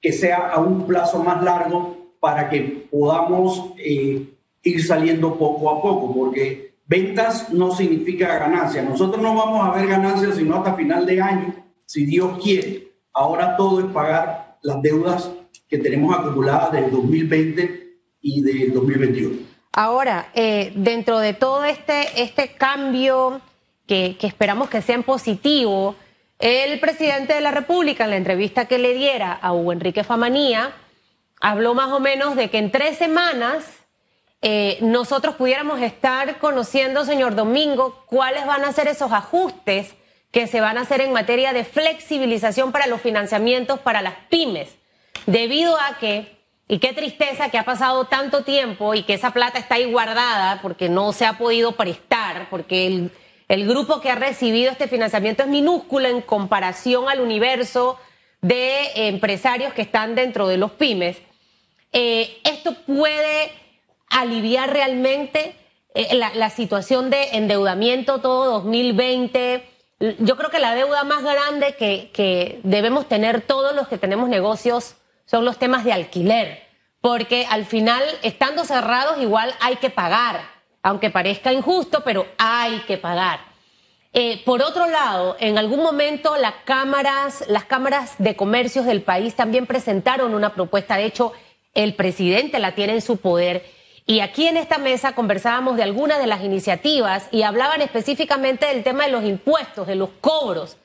que 0.00 0.12
sea 0.12 0.50
a 0.50 0.60
un 0.60 0.86
plazo 0.86 1.22
más 1.22 1.42
largo 1.42 2.14
para 2.20 2.48
que 2.48 2.86
podamos 2.90 3.72
eh, 3.78 4.28
ir 4.62 4.84
saliendo 4.84 5.36
poco 5.36 5.70
a 5.70 5.82
poco, 5.82 6.14
porque 6.14 6.74
ventas 6.86 7.52
no 7.52 7.74
significa 7.74 8.38
ganancia. 8.38 8.82
Nosotros 8.82 9.20
no 9.22 9.34
vamos 9.34 9.66
a 9.66 9.72
ver 9.72 9.88
ganancias 9.88 10.36
sino 10.36 10.56
hasta 10.56 10.74
final 10.74 11.06
de 11.06 11.20
año, 11.20 11.54
si 11.88 12.04
Dios 12.04 12.38
quiere. 12.42 12.92
Ahora 13.14 13.56
todo 13.56 13.80
es 13.80 13.86
pagar 13.86 14.58
las 14.62 14.82
deudas 14.82 15.30
que 15.68 15.78
tenemos 15.78 16.16
acumuladas 16.16 16.70
del 16.70 16.90
2020 16.90 17.98
y 18.20 18.42
del 18.42 18.74
2021. 18.74 19.38
Ahora, 19.72 20.30
eh, 20.34 20.72
dentro 20.74 21.18
de 21.18 21.32
todo 21.32 21.64
este, 21.64 22.22
este 22.22 22.52
cambio 22.52 23.40
que, 23.86 24.16
que 24.20 24.26
esperamos 24.26 24.68
que 24.68 24.82
sea 24.82 25.00
positivo, 25.00 25.96
el 26.38 26.78
presidente 26.78 27.32
de 27.32 27.40
la 27.40 27.52
República, 27.52 28.04
en 28.04 28.10
la 28.10 28.16
entrevista 28.16 28.66
que 28.66 28.78
le 28.78 28.92
diera 28.92 29.32
a 29.32 29.54
Hugo 29.54 29.72
Enrique 29.72 30.04
Famanía, 30.04 30.72
habló 31.40 31.74
más 31.74 31.90
o 31.92 32.00
menos 32.00 32.36
de 32.36 32.50
que 32.50 32.58
en 32.58 32.70
tres 32.70 32.98
semanas 32.98 33.64
eh, 34.42 34.76
nosotros 34.82 35.36
pudiéramos 35.36 35.80
estar 35.80 36.38
conociendo, 36.38 37.06
señor 37.06 37.34
Domingo, 37.34 38.04
cuáles 38.06 38.46
van 38.46 38.64
a 38.64 38.72
ser 38.72 38.88
esos 38.88 39.10
ajustes 39.10 39.94
que 40.30 40.46
se 40.46 40.60
van 40.60 40.78
a 40.78 40.82
hacer 40.82 41.00
en 41.00 41.12
materia 41.12 41.52
de 41.52 41.64
flexibilización 41.64 42.72
para 42.72 42.86
los 42.86 43.00
financiamientos 43.00 43.80
para 43.80 44.02
las 44.02 44.14
pymes, 44.28 44.76
debido 45.26 45.76
a 45.76 45.98
que, 45.98 46.38
y 46.68 46.78
qué 46.78 46.92
tristeza 46.92 47.50
que 47.50 47.58
ha 47.58 47.64
pasado 47.64 48.04
tanto 48.04 48.44
tiempo 48.44 48.94
y 48.94 49.02
que 49.02 49.14
esa 49.14 49.32
plata 49.32 49.58
está 49.58 49.76
ahí 49.76 49.90
guardada 49.90 50.60
porque 50.60 50.88
no 50.88 51.12
se 51.12 51.26
ha 51.26 51.38
podido 51.38 51.72
prestar, 51.72 52.48
porque 52.50 53.10
el 53.48 53.66
grupo 53.66 54.00
que 54.00 54.10
ha 54.10 54.14
recibido 54.14 54.70
este 54.70 54.88
financiamiento 54.88 55.42
es 55.42 55.48
minúsculo 55.48 56.08
en 56.08 56.20
comparación 56.20 57.08
al 57.08 57.20
universo 57.20 57.98
de 58.40 59.08
empresarios 59.08 59.72
que 59.72 59.82
están 59.82 60.14
dentro 60.14 60.46
de 60.48 60.58
los 60.58 60.72
pymes. 60.72 61.16
Eh, 61.92 62.38
esto 62.44 62.74
puede 62.86 63.50
aliviar 64.10 64.70
realmente 64.70 65.54
eh, 65.94 66.14
la, 66.14 66.50
situación 66.50 67.10
de 67.10 67.30
endeudamiento 67.32 68.20
todo 68.20 68.60
2020. 68.60 69.64
Yo 70.00 70.36
creo 70.36 70.50
que 70.50 70.60
la 70.60 70.74
deuda 70.74 71.04
más 71.04 71.22
grande 71.22 71.74
que, 71.76 72.10
que 72.12 72.60
debemos 72.62 73.08
tener 73.08 73.40
todos 73.40 73.74
los 73.74 73.88
que 73.88 73.98
tenemos 73.98 74.28
negocios 74.28 74.94
son 75.24 75.44
los 75.44 75.58
temas 75.58 75.84
de 75.84 75.92
alquiler, 75.92 76.66
porque 77.00 77.46
al 77.50 77.64
final, 77.64 78.02
estando 78.22 78.64
cerrados, 78.64 79.20
igual 79.20 79.54
hay 79.60 79.76
que 79.76 79.90
pagar 79.90 80.58
aunque 80.82 81.10
parezca 81.10 81.52
injusto, 81.52 82.02
pero 82.04 82.26
hay 82.38 82.78
que 82.80 82.98
pagar. 82.98 83.40
Eh, 84.12 84.42
por 84.44 84.62
otro 84.62 84.88
lado, 84.88 85.36
en 85.38 85.58
algún 85.58 85.82
momento 85.82 86.36
las 86.36 86.54
cámaras, 86.64 87.44
las 87.48 87.64
cámaras 87.64 88.14
de 88.18 88.36
comercios 88.36 88.86
del 88.86 89.02
país 89.02 89.34
también 89.34 89.66
presentaron 89.66 90.34
una 90.34 90.54
propuesta. 90.54 90.96
De 90.96 91.04
hecho, 91.04 91.32
el 91.74 91.94
presidente 91.94 92.58
la 92.58 92.74
tiene 92.74 92.94
en 92.94 93.02
su 93.02 93.18
poder. 93.18 93.66
Y 94.10 94.20
aquí 94.20 94.46
en 94.46 94.56
esta 94.56 94.78
mesa 94.78 95.12
conversábamos 95.12 95.76
de 95.76 95.82
algunas 95.82 96.18
de 96.18 96.26
las 96.26 96.42
iniciativas 96.42 97.28
y 97.30 97.42
hablaban 97.42 97.82
específicamente 97.82 98.64
del 98.64 98.82
tema 98.82 99.04
de 99.04 99.12
los 99.12 99.22
impuestos, 99.22 99.86
de 99.86 99.96
los 99.96 100.08
cobros. 100.22 100.78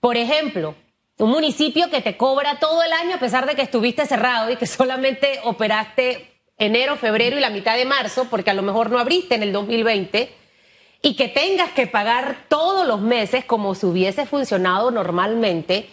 Por 0.00 0.16
ejemplo, 0.16 0.74
un 1.18 1.28
municipio 1.28 1.90
que 1.90 2.00
te 2.00 2.16
cobra 2.16 2.58
todo 2.60 2.82
el 2.82 2.94
año 2.94 3.16
a 3.16 3.20
pesar 3.20 3.44
de 3.44 3.54
que 3.54 3.60
estuviste 3.60 4.06
cerrado 4.06 4.50
y 4.50 4.56
que 4.56 4.66
solamente 4.66 5.38
operaste 5.44 6.32
enero, 6.56 6.96
febrero 6.96 7.36
y 7.36 7.40
la 7.40 7.50
mitad 7.50 7.76
de 7.76 7.84
marzo, 7.84 8.28
porque 8.30 8.50
a 8.50 8.54
lo 8.54 8.62
mejor 8.62 8.88
no 8.88 8.98
abriste 8.98 9.34
en 9.34 9.42
el 9.42 9.52
2020, 9.52 10.32
y 11.02 11.14
que 11.14 11.28
tengas 11.28 11.72
que 11.72 11.86
pagar 11.86 12.46
todos 12.48 12.86
los 12.86 13.02
meses 13.02 13.44
como 13.44 13.74
si 13.74 13.84
hubiese 13.84 14.24
funcionado 14.24 14.90
normalmente, 14.90 15.90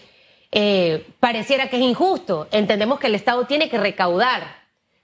eh, 0.53 1.05
pareciera 1.19 1.69
que 1.69 1.75
es 1.75 1.81
injusto. 1.81 2.47
Entendemos 2.51 3.01
que 3.01 3.07
el 3.07 3.15
Estado 3.15 3.45
tiene 3.47 3.67
que 3.67 3.77
recaudar, 3.77 4.58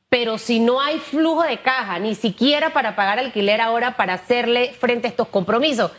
pero 0.10 0.38
si 0.38 0.60
no 0.60 0.80
hay 0.80 1.00
flujo 1.00 1.44
de 1.44 1.62
caja, 1.62 2.00
ni 2.00 2.16
siquiera 2.16 2.72
para 2.72 2.96
pagar 2.96 3.20
alquiler 3.20 3.62
ahora 3.62 3.98
para 3.98 4.14
hacerle 4.14 4.74
frente 4.74 5.08
a 5.08 5.10
estos 5.10 5.28
compromisos. 5.28 5.92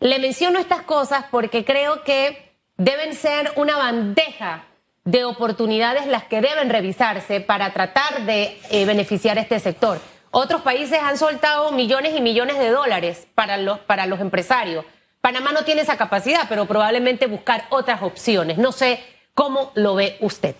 Le 0.00 0.18
menciono 0.18 0.58
estas 0.58 0.82
cosas 0.82 1.24
porque 1.30 1.64
creo 1.64 2.04
que 2.04 2.52
deben 2.76 3.14
ser 3.14 3.52
una 3.56 3.76
bandeja 3.76 4.64
de 5.04 5.24
oportunidades 5.24 6.06
las 6.06 6.24
que 6.24 6.40
deben 6.40 6.70
revisarse 6.70 7.40
para 7.40 7.72
tratar 7.72 8.26
de 8.26 8.60
eh, 8.70 8.84
beneficiar 8.84 9.38
a 9.38 9.40
este 9.40 9.58
sector. 9.58 10.00
Otros 10.30 10.60
países 10.60 11.00
han 11.02 11.16
soltado 11.16 11.72
millones 11.72 12.14
y 12.14 12.20
millones 12.20 12.58
de 12.58 12.70
dólares 12.70 13.26
para 13.34 13.56
los, 13.56 13.78
para 13.80 14.06
los 14.06 14.20
empresarios. 14.20 14.84
Panamá 15.20 15.52
no 15.52 15.64
tiene 15.64 15.80
esa 15.80 15.96
capacidad, 15.96 16.46
pero 16.48 16.66
probablemente 16.66 17.26
buscar 17.26 17.64
otras 17.70 18.02
opciones. 18.02 18.58
No 18.58 18.70
sé 18.70 19.02
cómo 19.34 19.72
lo 19.74 19.94
ve 19.94 20.16
usted. 20.20 20.54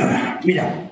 Mira, 0.44 0.90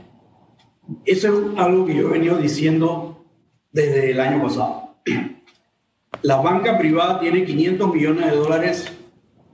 eso 1.05 1.29
es 1.29 1.59
algo 1.59 1.87
que 1.87 1.95
yo 1.95 2.09
he 2.09 2.13
venido 2.13 2.37
diciendo 2.39 3.25
desde 3.73 4.13
el 4.13 4.21
año 4.21 4.43
pasado. 4.43 4.97
La 6.23 6.37
banca 6.37 6.79
privada 6.79 7.21
tiene 7.21 7.45
500 7.45 7.95
millones 7.95 8.31
de 8.31 8.37
dólares 8.37 8.93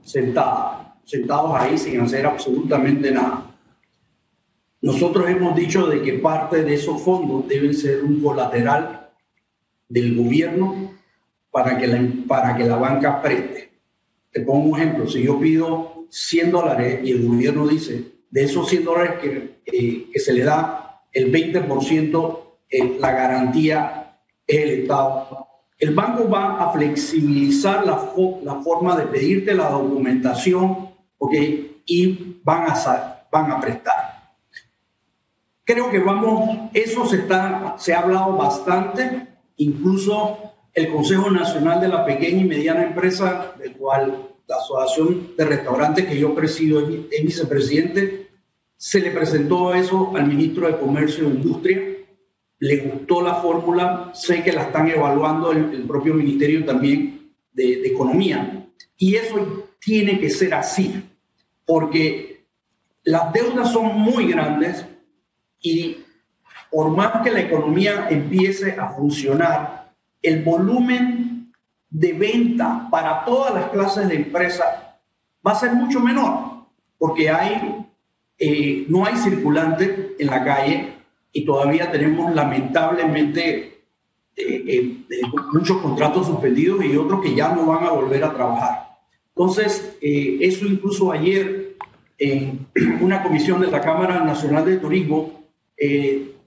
sentados 0.01 0.83
sentados 1.05 1.51
ahí 1.55 1.77
sin 1.77 1.99
hacer 2.01 2.25
absolutamente 2.25 3.11
nada. 3.11 3.55
Nosotros 4.81 5.29
hemos 5.29 5.55
dicho 5.55 5.87
de 5.87 6.01
que 6.01 6.13
parte 6.13 6.63
de 6.63 6.73
esos 6.73 7.01
fondos 7.01 7.47
deben 7.47 7.73
ser 7.73 8.03
un 8.03 8.21
colateral 8.21 9.09
del 9.87 10.15
gobierno 10.15 10.91
para 11.51 11.77
que 11.77 11.87
la, 11.87 12.01
para 12.27 12.55
que 12.55 12.65
la 12.65 12.75
banca 12.75 13.21
preste. 13.21 13.71
Te 14.31 14.41
pongo 14.41 14.69
un 14.69 14.79
ejemplo, 14.79 15.07
si 15.07 15.23
yo 15.23 15.39
pido 15.39 16.05
100 16.09 16.51
dólares 16.51 16.99
y 17.03 17.11
el 17.11 17.27
gobierno 17.27 17.67
dice, 17.67 18.12
de 18.33 18.45
esos 18.45 18.67
100 18.67 18.83
dólares 18.83 19.19
que, 19.21 19.61
eh, 19.63 20.09
que 20.11 20.19
se 20.19 20.33
le 20.33 20.43
da, 20.43 21.03
el 21.11 21.31
20% 21.31 22.39
eh, 22.67 22.97
la 22.99 23.11
garantía 23.11 24.17
es 24.47 24.63
el 24.63 24.69
Estado. 24.81 25.47
El 25.77 25.93
banco 25.93 26.27
va 26.27 26.63
a 26.63 26.73
flexibilizar 26.73 27.85
la, 27.85 28.11
la 28.43 28.55
forma 28.63 28.97
de 28.97 29.05
pedirte 29.05 29.53
la 29.53 29.69
documentación 29.69 30.89
y 31.85 32.39
van 32.43 32.71
a, 32.71 33.27
van 33.31 33.51
a 33.51 33.59
prestar. 33.59 34.33
Creo 35.63 35.91
que 35.91 35.99
vamos, 35.99 36.71
eso 36.73 37.05
se, 37.05 37.17
está, 37.17 37.75
se 37.77 37.93
ha 37.93 37.99
hablado 37.99 38.35
bastante, 38.35 39.27
incluso 39.57 40.39
el 40.73 40.91
Consejo 40.91 41.29
Nacional 41.29 41.79
de 41.79 41.87
la 41.87 42.03
Pequeña 42.03 42.41
y 42.41 42.45
Mediana 42.45 42.83
Empresa, 42.83 43.53
del 43.59 43.73
cual 43.73 44.29
la 44.47 44.55
Asociación 44.55 45.35
de 45.37 45.45
Restaurantes 45.45 46.05
que 46.05 46.17
yo 46.17 46.33
presido 46.33 46.81
es 46.81 47.23
vicepresidente, 47.23 48.22
se 48.83 48.99
le 48.99 49.11
presentó 49.11 49.73
eso 49.73 50.11
al 50.13 50.27
ministro 50.27 50.67
de 50.67 50.77
Comercio 50.77 51.23
e 51.23 51.29
Industria, 51.29 51.81
le 52.59 52.77
gustó 52.79 53.21
la 53.21 53.35
fórmula, 53.35 54.11
sé 54.13 54.43
que 54.43 54.51
la 54.51 54.63
están 54.63 54.89
evaluando 54.89 55.53
el, 55.53 55.83
propio 55.83 56.13
ministerio 56.13 56.65
también 56.65 57.31
de, 57.53 57.87
Economía. 57.87 58.67
Y 58.97 59.15
eso 59.15 59.69
tiene 59.79 60.19
que 60.19 60.29
ser 60.29 60.53
así 60.53 61.01
porque 61.65 62.45
las 63.05 63.31
deudas 63.31 63.71
son 63.71 63.97
muy 64.01 64.27
grandes 64.29 64.85
y 65.61 65.99
por 66.69 66.89
más 66.89 67.23
que 67.23 67.31
la 67.31 67.39
economía 67.39 68.09
empiece 68.09 68.73
a 68.77 68.89
funcionar, 68.89 69.93
el 70.21 70.43
volumen 70.43 71.53
de 71.89 72.11
venta 72.11 72.89
para 72.91 73.23
todas 73.23 73.53
las 73.53 73.69
clases 73.69 74.09
de 74.09 74.15
empresas 74.15 74.67
va 75.47 75.53
a 75.53 75.59
ser 75.59 75.71
mucho 75.71 76.01
menor, 76.01 76.65
porque 76.97 77.29
hay, 77.29 77.85
eh, 78.37 78.85
no 78.89 79.05
hay 79.05 79.15
circulante 79.17 80.15
en 80.19 80.27
la 80.27 80.43
calle 80.43 80.93
y 81.31 81.45
todavía 81.45 81.91
tenemos 81.91 82.33
lamentablemente 82.33 83.83
eh, 84.35 84.63
eh, 84.67 84.97
muchos 85.53 85.77
contratos 85.77 86.27
suspendidos 86.27 86.83
y 86.83 86.97
otros 86.97 87.21
que 87.21 87.35
ya 87.35 87.53
no 87.53 87.65
van 87.65 87.85
a 87.85 87.91
volver 87.91 88.23
a 88.23 88.33
trabajar. 88.33 88.97
Entonces, 89.29 89.97
eso 90.01 90.65
incluso 90.65 91.11
ayer 91.11 91.75
en 92.17 92.67
una 93.01 93.23
comisión 93.23 93.61
de 93.61 93.67
la 93.67 93.81
Cámara 93.81 94.23
Nacional 94.23 94.65
de 94.65 94.77
Turismo, 94.77 95.43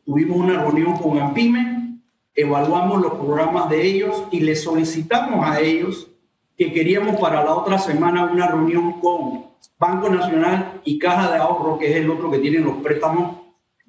tuvimos 0.05 0.37
una 0.37 0.63
reunión 0.63 0.97
con 0.97 1.19
AMPIME, 1.19 2.01
evaluamos 2.35 3.01
los 3.01 3.15
programas 3.15 3.69
de 3.71 3.83
ellos 3.87 4.25
y 4.31 4.41
les 4.41 4.63
solicitamos 4.63 5.45
a 5.45 5.61
ellos 5.61 6.09
que 6.57 6.73
queríamos 6.73 7.17
para 7.17 7.45
la 7.45 7.55
otra 7.55 7.79
semana 7.79 8.25
una 8.25 8.49
reunión 8.49 9.01
con 9.01 9.46
Banco 9.79 10.09
Nacional 10.09 10.81
y 10.85 10.99
Caja 10.99 11.33
de 11.33 11.39
Ahorro, 11.39 11.79
que 11.79 11.91
es 11.91 11.97
el 11.97 12.11
otro 12.11 12.31
que 12.31 12.39
tiene 12.39 12.59
los 12.59 12.77
préstamos 12.79 13.37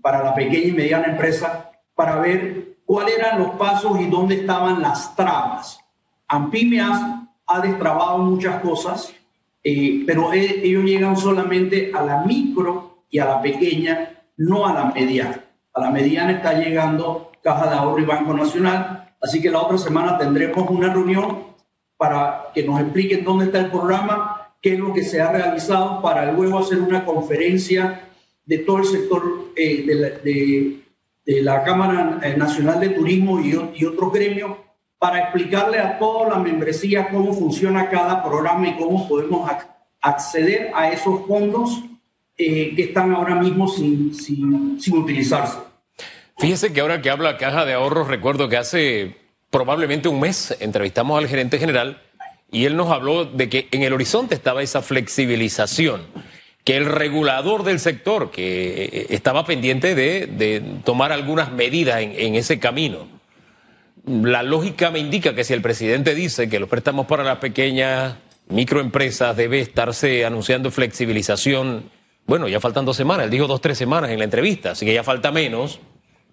para 0.01 0.23
la 0.23 0.35
pequeña 0.35 0.67
y 0.67 0.71
mediana 0.71 1.07
empresa, 1.07 1.71
para 1.95 2.19
ver 2.19 2.77
cuáles 2.85 3.17
eran 3.17 3.39
los 3.39 3.51
pasos 3.51 3.99
y 3.99 4.05
dónde 4.05 4.35
estaban 4.35 4.81
las 4.81 5.15
trabas. 5.15 5.79
AMPIME 6.27 6.81
ha 6.81 7.27
ha 7.47 7.61
destrabado 7.61 8.17
muchas 8.19 8.61
cosas, 8.61 9.13
eh, 9.63 10.03
pero 10.05 10.33
e, 10.33 10.65
ellos 10.65 10.83
llegan 10.83 11.15
solamente 11.15 11.91
a 11.93 12.03
la 12.03 12.23
micro 12.23 13.03
y 13.09 13.19
a 13.19 13.25
la 13.25 13.41
pequeña, 13.41 14.21
no 14.35 14.67
a 14.67 14.73
la 14.73 14.85
mediana. 14.85 15.43
A 15.73 15.81
la 15.81 15.89
mediana 15.89 16.33
está 16.33 16.53
llegando 16.53 17.31
Caja 17.41 17.69
de 17.69 17.75
Ahorro 17.75 18.01
y 18.01 18.05
Banco 18.05 18.33
Nacional, 18.33 19.15
así 19.21 19.41
que 19.41 19.49
la 19.49 19.61
otra 19.61 19.77
semana 19.77 20.17
tendremos 20.17 20.69
una 20.69 20.93
reunión 20.93 21.47
para 21.95 22.47
que 22.53 22.63
nos 22.63 22.81
expliquen 22.81 23.23
dónde 23.23 23.45
está 23.45 23.59
el 23.59 23.71
programa, 23.71 24.36
qué 24.61 24.73
es 24.73 24.79
lo 24.79 24.93
que 24.93 25.03
se 25.03 25.21
ha 25.21 25.31
realizado, 25.31 26.01
para 26.01 26.31
luego 26.31 26.59
hacer 26.59 26.79
una 26.79 27.05
conferencia 27.05 28.09
de 28.45 28.59
todo 28.59 28.77
el 28.77 28.85
sector 28.85 29.51
eh, 29.55 29.83
de, 31.25 31.41
la, 31.41 31.63
Cámara 31.63 32.19
Nacional 32.37 32.79
de 32.79 32.89
Turismo 32.89 33.39
y, 33.39 33.53
y 33.75 33.85
otros 33.85 34.13
gremios 34.13 34.57
para 34.99 35.19
explicarle 35.19 35.79
a 35.79 35.99
toda 35.99 36.29
la 36.29 36.39
membresía 36.39 37.09
cómo 37.09 37.33
funciona 37.33 37.89
cada 37.89 38.23
programa 38.23 38.67
y 38.67 38.75
cómo 38.75 39.07
podemos 39.07 39.49
acceder 40.01 40.71
a 40.73 40.89
esos 40.89 41.25
fondos 41.27 41.83
eh, 42.37 42.73
que 42.75 42.83
están 42.83 43.13
ahora 43.13 43.35
mismo 43.35 43.67
sin, 43.67 44.13
sin, 44.13 44.79
sin, 44.79 44.97
utilizarse. 44.97 45.57
Fíjese 46.37 46.71
que 46.71 46.81
ahora 46.81 47.01
que 47.01 47.09
habla 47.09 47.37
Caja 47.37 47.65
de 47.65 47.73
Ahorros, 47.73 48.07
recuerdo 48.07 48.47
que 48.47 48.57
hace 48.57 49.17
probablemente 49.49 50.07
un 50.07 50.19
mes 50.19 50.55
entrevistamos 50.59 51.17
al 51.17 51.27
gerente 51.27 51.57
general 51.57 52.01
y 52.51 52.65
él 52.65 52.75
nos 52.75 52.91
habló 52.91 53.25
de 53.25 53.49
que 53.49 53.67
en 53.71 53.83
el 53.83 53.93
horizonte 53.93 54.35
estaba 54.35 54.63
esa 54.63 54.81
flexibilización, 54.81 56.01
que 56.63 56.77
el 56.77 56.85
regulador 56.85 57.63
del 57.63 57.79
sector, 57.79 58.31
que 58.31 58.85
eh, 58.85 59.07
estaba 59.09 59.45
pendiente 59.45 59.95
de, 59.95 60.61
tomar 60.83 61.11
algunas 61.11 61.51
medidas 61.51 62.01
en, 62.01 62.13
en 62.17 62.35
ese 62.35 62.59
camino. 62.59 63.07
La 64.05 64.43
lógica 64.43 64.91
me 64.91 64.99
indica 64.99 65.35
que 65.35 65.43
si 65.43 65.53
el 65.53 65.61
presidente 65.61 66.15
dice 66.15 66.49
que 66.49 66.59
los 66.59 66.69
préstamos 66.69 67.07
para 67.07 67.23
las 67.23 67.37
pequeñas 67.39 68.15
microempresas 68.49 69.35
debe 69.35 69.59
estarse 69.59 70.25
anunciando 70.25 70.71
flexibilización, 70.71 71.89
bueno, 72.25 72.47
ya 72.47 72.59
faltan 72.59 72.85
dos 72.85 72.97
semanas, 72.97 73.25
él 73.25 73.31
dijo 73.31 73.47
dos, 73.47 73.61
tres 73.61 73.77
semanas 73.77 74.11
en 74.11 74.19
la 74.19 74.25
entrevista, 74.25 74.71
así 74.71 74.85
que 74.85 74.93
ya 74.93 75.03
falta 75.03 75.31
menos. 75.31 75.79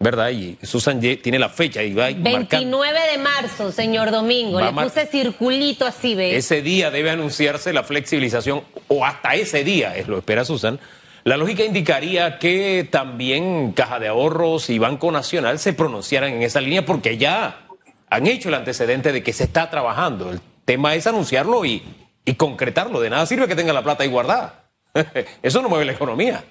¿Verdad? 0.04 0.28
Y 0.28 0.58
Susan 0.62 1.00
tiene 1.00 1.38
la 1.38 1.48
fecha 1.48 1.82
y 1.82 1.94
va 1.94 2.10
29 2.14 2.98
de 3.10 3.18
marzo, 3.18 3.72
señor 3.72 4.10
Domingo. 4.10 4.60
Le 4.60 4.70
puse 4.70 5.06
circulito 5.06 5.86
así, 5.86 6.14
¿ves? 6.14 6.36
Ese 6.36 6.60
día 6.60 6.90
debe 6.90 7.10
anunciarse 7.10 7.72
la 7.72 7.82
flexibilización, 7.82 8.62
o 8.88 9.04
hasta 9.04 9.34
ese 9.34 9.64
día, 9.64 9.96
es 9.96 10.06
lo 10.06 10.18
espera 10.18 10.44
Susan. 10.44 10.78
La 11.24 11.38
lógica 11.38 11.64
indicaría 11.64 12.38
que 12.38 12.86
también 12.88 13.72
Caja 13.72 13.98
de 13.98 14.08
Ahorros 14.08 14.68
y 14.68 14.78
Banco 14.78 15.10
Nacional 15.10 15.58
se 15.58 15.72
pronunciaran 15.72 16.34
en 16.34 16.42
esa 16.42 16.60
línea 16.60 16.84
porque 16.84 17.16
ya 17.16 17.66
han 18.10 18.26
hecho 18.26 18.50
el 18.50 18.56
antecedente 18.56 19.10
de 19.10 19.22
que 19.22 19.32
se 19.32 19.44
está 19.44 19.70
trabajando. 19.70 20.30
El 20.32 20.40
tema 20.66 20.94
es 20.94 21.06
anunciarlo 21.06 21.64
y, 21.64 21.82
y 22.26 22.34
concretarlo. 22.34 23.00
De 23.00 23.08
nada 23.08 23.24
sirve 23.24 23.48
que 23.48 23.56
tenga 23.56 23.72
la 23.72 23.82
plata 23.82 24.02
ahí 24.02 24.10
guardada. 24.10 24.66
Eso 25.42 25.62
no 25.62 25.70
mueve 25.70 25.86
la 25.86 25.92
economía. 25.92 26.44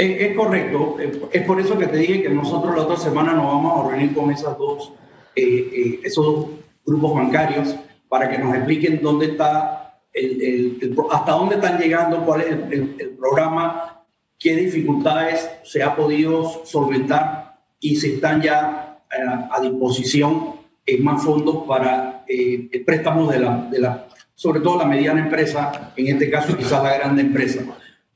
Es, 0.00 0.34
correcto. 0.34 0.96
Es 1.30 1.42
por 1.42 1.60
eso 1.60 1.76
que 1.76 1.86
te 1.86 1.98
dije 1.98 2.22
que 2.22 2.30
nosotros 2.30 2.74
la 2.74 2.84
otra 2.84 2.96
semana 2.96 3.34
nos 3.34 3.44
vamos 3.44 3.84
a 3.84 3.90
reunir 3.90 4.14
con 4.14 4.30
esas 4.30 4.56
dos, 4.56 4.94
eh, 5.36 5.42
eh, 5.44 6.00
esos 6.02 6.24
dos 6.24 6.46
grupos 6.86 7.14
bancarios 7.14 7.76
para 8.08 8.30
que 8.30 8.38
nos 8.38 8.54
expliquen 8.56 9.00
dónde 9.02 9.26
está, 9.26 10.00
el, 10.14 10.96
hasta 11.10 11.32
dónde 11.32 11.56
están 11.56 11.78
llegando, 11.78 12.24
cuál 12.24 12.40
es 12.40 12.48
el, 12.48 13.16
programa, 13.18 14.06
qué 14.38 14.56
dificultades 14.56 15.50
se 15.64 15.82
ha 15.82 15.94
podido 15.94 16.64
solventar 16.64 17.58
y 17.78 17.96
si 17.96 18.14
están 18.14 18.40
ya 18.40 19.02
eh, 19.12 19.48
a 19.50 19.60
disposición 19.60 20.54
en 20.86 21.04
más 21.04 21.22
fondos 21.22 21.66
para 21.68 22.24
el 22.26 22.70
préstamo 22.86 23.30
de 23.30 23.38
la, 23.38 23.68
de 23.70 23.80
la, 23.80 24.06
sobre 24.34 24.60
todo 24.60 24.78
la 24.78 24.86
mediana 24.86 25.20
empresa, 25.20 25.92
en 25.94 26.06
este 26.06 26.30
caso 26.30 26.56
quizás 26.56 26.82
la 26.82 26.96
grande 26.96 27.20
empresa. 27.20 27.60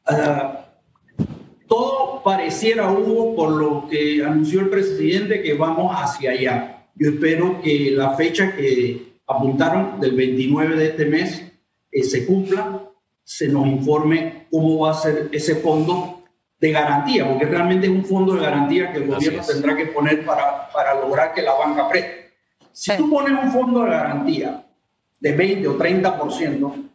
Ah, 0.07 0.64
pareciera, 2.25 2.91
Hugo, 2.91 3.37
por 3.37 3.51
lo 3.51 3.87
que 3.89 4.25
anunció 4.25 4.61
el 4.61 4.71
presidente, 4.71 5.43
que 5.43 5.55
vamos 5.55 5.95
hacia 5.95 6.31
allá. 6.31 6.87
Yo 6.97 7.11
espero 7.11 7.61
que 7.63 7.91
la 7.93 8.17
fecha 8.17 8.57
que 8.57 9.19
apuntaron 9.27 10.01
del 10.01 10.13
29 10.13 10.77
de 10.77 10.87
este 10.87 11.07
mes 11.07 11.53
eh, 11.93 12.03
se 12.03 12.27
cumpla, 12.27 12.83
se 13.23 13.49
nos 13.49 13.67
informe 13.67 14.47
cómo 14.51 14.81
va 14.81 14.93
a 14.93 14.95
ser 14.95 15.29
ese 15.33 15.57
fondo 15.57 16.23
de 16.59 16.73
garantía, 16.73 17.29
porque 17.29 17.45
realmente 17.45 17.87
es 17.87 17.93
un 17.93 18.05
fondo 18.05 18.35
de 18.35 18.41
garantía 18.41 18.91
que 18.91 18.99
el 18.99 19.07
gobierno 19.07 19.43
tendrá 19.47 19.77
que 19.77 19.87
poner 19.87 20.25
para, 20.25 20.69
para 20.71 20.95
lograr 20.95 21.35
que 21.35 21.43
la 21.43 21.53
banca 21.53 21.89
preste. 21.89 22.33
Si 22.73 22.97
tú 22.97 23.11
pones 23.11 23.33
un 23.33 23.53
fondo 23.53 23.85
de 23.85 23.91
garantía 23.91 24.67
de 25.21 25.33
20 25.33 25.69
o 25.69 25.79
30%, 25.79 26.91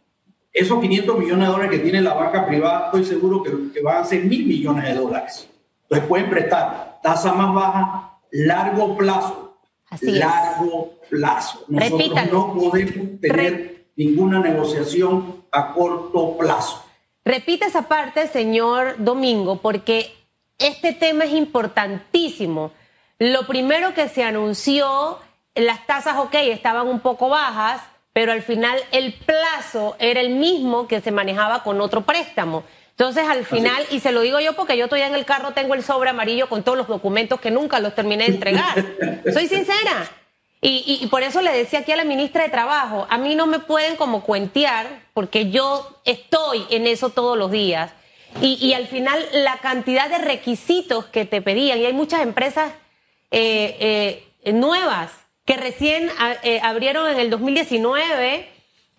esos 0.60 0.80
500 0.80 1.18
millones 1.18 1.46
de 1.46 1.52
dólares 1.52 1.70
que 1.70 1.84
tiene 1.84 2.02
la 2.02 2.14
banca 2.14 2.46
privada, 2.46 2.86
estoy 2.86 3.04
seguro 3.04 3.42
que, 3.42 3.80
van 3.80 3.98
a 3.98 4.04
ser 4.04 4.24
mil 4.24 4.46
millones 4.46 4.84
de 4.84 4.94
dólares. 4.94 5.48
Entonces 5.82 6.06
pueden 6.06 6.28
prestar 6.28 6.98
tasa 7.02 7.32
más 7.32 7.54
baja, 7.54 8.18
largo 8.30 8.96
plazo. 8.96 9.58
Así 9.88 10.12
largo 10.12 10.94
plazo. 11.08 11.64
Nosotros 11.68 12.30
no 12.30 12.54
podemos 12.54 13.20
tener 13.20 13.86
ninguna 13.96 14.38
negociación 14.38 15.44
a 15.50 15.72
corto 15.72 16.36
plazo. 16.38 16.84
Repite 17.24 17.66
esa 17.66 17.82
parte, 17.82 18.28
señor 18.28 18.94
Domingo, 18.98 19.56
porque 19.56 20.14
este 20.58 20.92
tema 20.92 21.24
es 21.24 21.32
importantísimo. 21.32 22.70
Lo 23.18 23.46
primero 23.46 23.94
que 23.94 24.08
se 24.08 24.22
anunció, 24.22 25.18
las 25.54 25.86
tasas, 25.86 26.18
ok, 26.18 26.34
estaban 26.34 26.86
un 26.86 27.00
poco 27.00 27.28
bajas, 27.28 27.82
pero 28.12 28.32
al 28.32 28.42
final 28.42 28.78
el 28.92 29.12
plazo 29.14 29.96
era 29.98 30.20
el 30.20 30.30
mismo 30.30 30.88
que 30.88 31.00
se 31.00 31.12
manejaba 31.12 31.62
con 31.62 31.80
otro 31.80 32.02
préstamo. 32.02 32.64
Entonces, 32.90 33.26
al 33.26 33.46
final, 33.46 33.82
y 33.90 34.00
se 34.00 34.12
lo 34.12 34.20
digo 34.20 34.40
yo 34.40 34.54
porque 34.54 34.76
yo 34.76 34.86
todavía 34.86 35.06
en 35.06 35.14
el 35.14 35.24
carro 35.24 35.52
tengo 35.52 35.74
el 35.74 35.82
sobre 35.82 36.10
amarillo 36.10 36.50
con 36.50 36.62
todos 36.62 36.76
los 36.76 36.86
documentos 36.86 37.40
que 37.40 37.50
nunca 37.50 37.80
los 37.80 37.94
terminé 37.94 38.24
de 38.24 38.34
entregar. 38.34 38.84
Soy 39.32 39.46
sincera. 39.46 40.10
Y, 40.62 41.06
por 41.10 41.22
eso 41.22 41.40
le 41.40 41.50
decía 41.52 41.78
aquí 41.78 41.92
a 41.92 41.96
la 41.96 42.04
ministra 42.04 42.42
de 42.42 42.50
Trabajo, 42.50 43.06
a 43.08 43.16
mí 43.16 43.34
no 43.34 43.46
me 43.46 43.60
pueden 43.60 43.96
como 43.96 44.22
cuentear, 44.22 44.86
porque 45.14 45.48
yo 45.50 46.02
estoy 46.04 46.66
en 46.68 46.86
eso 46.86 47.08
todos 47.08 47.38
los 47.38 47.50
días. 47.50 47.92
Y, 48.42 48.74
al 48.74 48.86
final, 48.86 49.24
la 49.32 49.56
cantidad 49.56 50.10
de 50.10 50.18
requisitos 50.18 51.06
que 51.06 51.24
te 51.24 51.40
pedían, 51.40 51.78
y 51.78 51.86
hay 51.86 51.94
muchas 51.94 52.20
empresas 52.20 52.70
eh, 53.30 54.22
eh, 54.44 54.52
nuevas 54.52 55.10
que 55.50 55.56
recién 55.56 56.08
eh, 56.44 56.60
abrieron 56.62 57.08
en 57.08 57.18
el 57.18 57.28
2019 57.28 58.46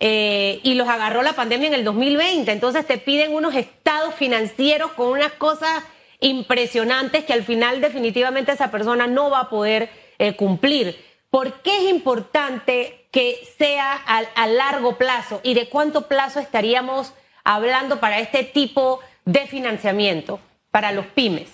eh, 0.00 0.60
y 0.62 0.74
los 0.74 0.86
agarró 0.86 1.22
la 1.22 1.32
pandemia 1.32 1.68
en 1.68 1.72
el 1.72 1.82
2020. 1.82 2.52
Entonces 2.52 2.86
te 2.86 2.98
piden 2.98 3.32
unos 3.32 3.54
estados 3.54 4.14
financieros 4.16 4.92
con 4.92 5.08
unas 5.08 5.32
cosas 5.32 5.82
impresionantes 6.20 7.24
que 7.24 7.32
al 7.32 7.42
final 7.42 7.80
definitivamente 7.80 8.52
esa 8.52 8.70
persona 8.70 9.06
no 9.06 9.30
va 9.30 9.40
a 9.40 9.48
poder 9.48 9.88
eh, 10.18 10.36
cumplir. 10.36 10.94
¿Por 11.30 11.62
qué 11.62 11.74
es 11.78 11.90
importante 11.90 13.06
que 13.10 13.38
sea 13.56 13.94
a, 13.94 14.46
largo 14.46 14.98
plazo 14.98 15.40
y 15.42 15.54
de 15.54 15.70
cuánto 15.70 16.06
plazo 16.06 16.38
estaríamos 16.38 17.14
hablando 17.44 17.98
para 17.98 18.18
este 18.18 18.44
tipo 18.44 19.00
de 19.24 19.46
financiamiento 19.46 20.38
para 20.70 20.92
los 20.92 21.06
pymes? 21.06 21.48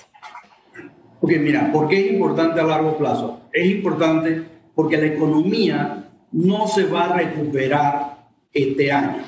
Ok, 1.20 1.30
mira, 1.38 1.70
¿por 1.70 1.86
qué 1.86 2.04
es 2.04 2.12
importante 2.12 2.60
a 2.60 2.64
largo 2.64 2.98
plazo? 2.98 3.42
Es 3.52 3.64
importante 3.70 4.57
porque 4.78 4.96
la 4.96 5.06
economía 5.06 6.08
no 6.30 6.68
se 6.68 6.84
va 6.84 7.06
a 7.06 7.12
recuperar 7.16 8.28
este 8.52 8.92
año. 8.92 9.24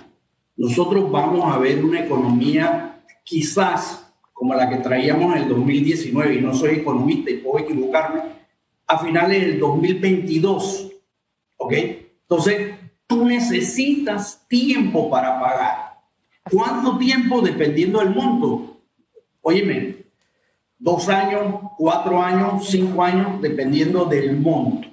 Nosotros 0.56 1.10
vamos 1.10 1.52
a 1.52 1.58
ver 1.58 1.84
una 1.84 2.04
economía 2.04 3.02
quizás 3.24 4.12
como 4.32 4.54
la 4.54 4.68
que 4.68 4.76
traíamos 4.76 5.34
en 5.34 5.42
el 5.42 5.48
2019, 5.48 6.36
y 6.36 6.40
no 6.40 6.54
soy 6.54 6.76
economista 6.76 7.32
y 7.32 7.38
puedo 7.38 7.64
equivocarme, 7.64 8.20
a 8.86 8.98
finales 8.98 9.40
del 9.40 9.58
2022. 9.58 10.92
¿Ok? 11.56 11.72
Entonces, 11.72 12.70
tú 13.08 13.24
necesitas 13.24 14.46
tiempo 14.46 15.10
para 15.10 15.40
pagar. 15.40 15.98
¿Cuánto 16.48 16.96
tiempo? 16.96 17.40
Dependiendo 17.40 17.98
del 17.98 18.14
monto. 18.14 18.82
Óyeme, 19.40 19.96
dos 20.78 21.08
años, 21.08 21.56
cuatro 21.76 22.22
años, 22.22 22.68
cinco 22.68 23.02
años, 23.02 23.42
dependiendo 23.42 24.04
del 24.04 24.36
monto. 24.36 24.89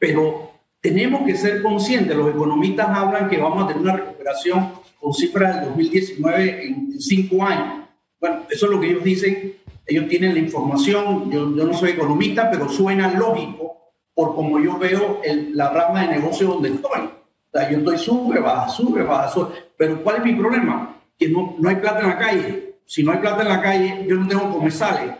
Pero 0.00 0.50
tenemos 0.80 1.26
que 1.26 1.36
ser 1.36 1.62
conscientes, 1.62 2.16
los 2.16 2.30
economistas 2.30 2.88
hablan 2.88 3.28
que 3.28 3.36
vamos 3.36 3.62
a 3.62 3.66
tener 3.68 3.82
una 3.82 3.96
recuperación 3.96 4.72
con 4.98 5.12
cifras 5.12 5.56
del 5.56 5.66
2019 5.66 6.66
en, 6.66 7.00
cinco 7.00 7.44
años. 7.44 7.84
Bueno, 8.18 8.46
eso 8.50 8.66
es 8.66 8.72
lo 8.72 8.80
que 8.80 8.88
ellos 8.88 9.04
dicen, 9.04 9.56
ellos 9.86 10.08
tienen 10.08 10.34
la 10.34 10.40
información, 10.40 11.30
yo, 11.30 11.54
yo 11.54 11.64
no 11.64 11.74
soy 11.74 11.90
economista, 11.90 12.50
pero 12.50 12.68
suena 12.68 13.12
lógico 13.12 13.76
por 14.14 14.34
como 14.34 14.58
yo 14.58 14.78
veo 14.78 15.20
la 15.52 15.70
rama 15.70 16.02
de 16.02 16.18
negocio 16.18 16.48
donde 16.48 16.70
estoy. 16.70 17.00
O 17.00 17.58
sea, 17.58 17.70
yo 17.70 17.78
estoy 17.78 17.98
sube, 17.98 18.40
baja, 18.40 18.68
sube, 18.68 19.02
baja, 19.02 19.28
sube. 19.28 19.48
Pero 19.76 20.02
¿cuál 20.02 20.16
es 20.16 20.24
mi 20.24 20.34
problema? 20.34 20.96
Que 21.18 21.28
no, 21.28 21.56
no 21.58 21.68
hay 21.68 21.76
plata 21.76 22.00
en 22.00 22.08
la 22.08 22.18
calle. 22.18 22.74
Si 22.86 23.02
no 23.02 23.12
hay 23.12 23.18
plata 23.18 23.42
en 23.42 23.48
la 23.48 23.60
calle, 23.60 24.06
yo 24.08 24.16
no 24.16 24.28
tengo 24.28 24.50
comensales. 24.50 25.14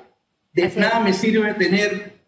De 0.53 0.73
nada 0.77 1.01
me 1.01 1.13
sirve 1.13 1.55
tener 1.55 2.20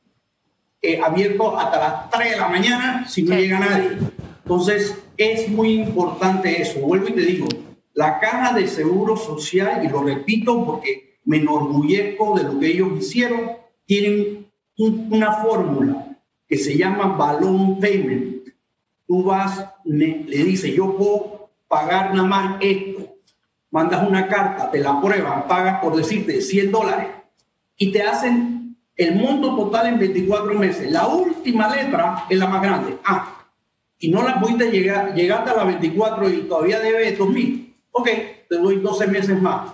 eh, 0.82 1.00
abierto 1.00 1.56
hasta 1.56 1.78
las 1.78 2.10
3 2.10 2.32
de 2.32 2.36
la 2.36 2.48
mañana 2.48 3.08
si 3.08 3.22
no 3.22 3.36
llega 3.36 3.60
nadie. 3.60 3.98
Entonces, 4.42 4.98
es 5.16 5.48
muy 5.48 5.74
importante 5.74 6.60
eso. 6.60 6.80
Vuelvo 6.80 7.08
y 7.08 7.12
te 7.12 7.20
digo, 7.20 7.46
la 7.94 8.18
caja 8.18 8.52
de 8.52 8.66
seguro 8.66 9.16
social, 9.16 9.84
y 9.84 9.88
lo 9.88 10.02
repito 10.02 10.64
porque 10.66 11.18
me 11.24 11.36
enorgullezco 11.36 12.36
de 12.36 12.42
lo 12.42 12.58
que 12.58 12.66
ellos 12.66 12.90
hicieron, 12.98 13.52
tienen 13.86 14.50
una 14.76 15.34
fórmula 15.34 16.18
que 16.48 16.58
se 16.58 16.76
llama 16.76 17.16
balón 17.16 17.78
payment. 17.78 18.48
Tú 19.06 19.22
vas, 19.22 19.64
le 19.84 20.44
dices, 20.44 20.74
yo 20.74 20.96
puedo 20.96 21.50
pagar 21.68 22.12
nada 22.14 22.26
más 22.26 22.56
esto. 22.60 23.16
Mandas 23.70 24.06
una 24.06 24.26
carta, 24.28 24.70
te 24.70 24.80
la 24.80 25.00
prueban, 25.00 25.46
pagas 25.46 25.80
por 25.80 25.96
decirte 25.96 26.42
100 26.42 26.70
dólares 26.72 27.08
y 27.78 27.90
te 27.90 28.02
hacen 28.02 28.51
el 29.02 29.16
monto 29.16 29.54
total 29.56 29.86
en 29.88 29.98
24 29.98 30.54
meses. 30.54 30.90
La 30.90 31.06
última 31.06 31.74
letra 31.74 32.24
es 32.28 32.38
la 32.38 32.46
más 32.46 32.62
grande, 32.62 32.98
A. 33.04 33.46
Y 33.98 34.10
no 34.10 34.22
la 34.22 34.40
pudiste 34.40 34.70
llegar, 34.70 35.14
llegaste 35.14 35.50
a 35.50 35.54
la 35.54 35.64
24 35.64 36.28
y 36.28 36.38
todavía 36.42 36.80
debe 36.80 37.16
2.000. 37.16 37.74
Ok, 37.92 38.08
te 38.48 38.56
doy 38.56 38.76
12 38.80 39.06
meses 39.06 39.40
más. 39.40 39.70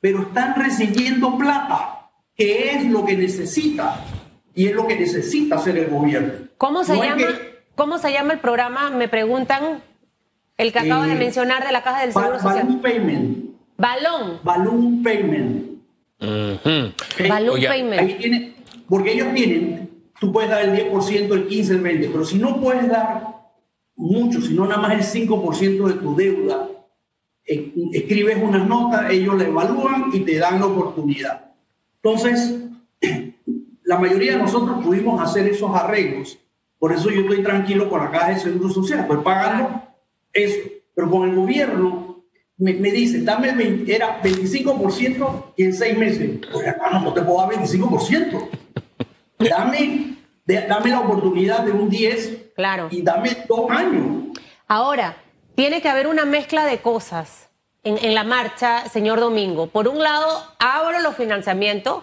Pero 0.00 0.22
están 0.22 0.54
recibiendo 0.54 1.36
plata. 1.36 1.92
qué 2.34 2.72
es 2.72 2.84
lo 2.86 3.04
que 3.04 3.16
necesita 3.16 4.04
y 4.54 4.66
es 4.66 4.74
lo 4.74 4.86
que 4.86 4.96
necesita 4.96 5.56
hacer 5.56 5.76
el 5.76 5.88
gobierno. 5.88 6.32
¿Cómo 6.58 6.84
se, 6.84 6.96
llama, 6.96 7.26
¿cómo 7.74 7.98
se 7.98 8.12
llama 8.12 8.32
el 8.32 8.40
programa? 8.40 8.90
Me 8.90 9.08
preguntan, 9.08 9.82
el 10.56 10.72
que 10.72 10.78
acaba 10.78 11.06
de 11.06 11.12
eh, 11.12 11.18
mencionar 11.18 11.64
de 11.64 11.72
la 11.72 11.82
Caja 11.82 12.00
del 12.00 12.12
Seguro 12.12 12.40
Social. 12.40 12.64
Balloon 12.64 12.80
Payment. 12.80 13.56
Balón. 13.76 14.40
Balloon 14.42 15.02
Payment. 15.02 15.66
Balloon 17.28 17.62
Payment. 17.62 18.55
Porque 18.88 19.12
ellos 19.12 19.34
tienen, 19.34 19.90
tú 20.20 20.32
puedes 20.32 20.50
dar 20.50 20.62
el 20.62 20.90
10%, 20.90 21.32
el 21.32 21.48
15%, 21.48 21.70
el 21.70 21.82
20%, 21.82 22.12
pero 22.12 22.24
si 22.24 22.38
no 22.38 22.60
puedes 22.60 22.88
dar 22.88 23.36
mucho, 23.96 24.40
sino 24.40 24.66
nada 24.66 24.80
más 24.80 25.14
el 25.14 25.26
5% 25.28 25.86
de 25.86 25.94
tu 25.94 26.14
deuda, 26.14 26.68
eh, 27.46 27.72
escribes 27.92 28.38
unas 28.42 28.66
notas, 28.66 29.10
ellos 29.10 29.36
la 29.36 29.44
evalúan 29.44 30.10
y 30.12 30.20
te 30.20 30.38
dan 30.38 30.60
la 30.60 30.66
oportunidad. 30.66 31.52
Entonces, 32.02 32.56
la 33.84 33.98
mayoría 33.98 34.32
de 34.32 34.38
nosotros 34.42 34.84
pudimos 34.84 35.20
hacer 35.20 35.46
esos 35.48 35.74
arreglos. 35.74 36.38
Por 36.78 36.92
eso 36.92 37.10
yo 37.10 37.22
estoy 37.22 37.42
tranquilo 37.42 37.88
con 37.88 38.04
la 38.04 38.10
caja 38.10 38.30
de 38.30 38.40
seguro 38.40 38.68
social, 38.68 39.00
estoy 39.00 39.18
pagando 39.18 39.82
eso. 40.32 40.58
Pero 40.94 41.10
con 41.10 41.28
el 41.28 41.36
gobierno 41.36 42.05
me, 42.58 42.74
me 42.74 42.90
dice, 42.90 43.20
dame 43.22 43.50
el 43.50 43.90
era 43.90 44.22
25% 44.22 45.52
y 45.56 45.64
en 45.64 45.72
seis 45.74 45.96
meses. 45.96 46.38
Pues 46.52 46.66
hermano, 46.66 47.00
no 47.00 47.14
te 47.14 47.22
puedo 47.22 47.40
dar 47.40 47.50
25%. 47.50 48.48
Dame, 49.38 50.16
dame 50.44 50.90
la 50.90 51.00
oportunidad 51.00 51.60
de 51.60 51.72
un 51.72 51.88
10 51.88 52.52
claro. 52.54 52.88
y 52.90 53.02
dame 53.02 53.36
dos 53.48 53.70
años. 53.70 54.38
Ahora, 54.66 55.16
tiene 55.54 55.80
que 55.80 55.88
haber 55.88 56.06
una 56.06 56.24
mezcla 56.24 56.64
de 56.64 56.78
cosas 56.78 57.48
en, 57.84 57.98
en 58.04 58.14
la 58.14 58.24
marcha, 58.24 58.88
señor 58.88 59.20
Domingo. 59.20 59.68
Por 59.68 59.88
un 59.88 60.02
lado, 60.02 60.42
abro 60.58 61.00
los 61.00 61.16
financiamientos 61.16 62.02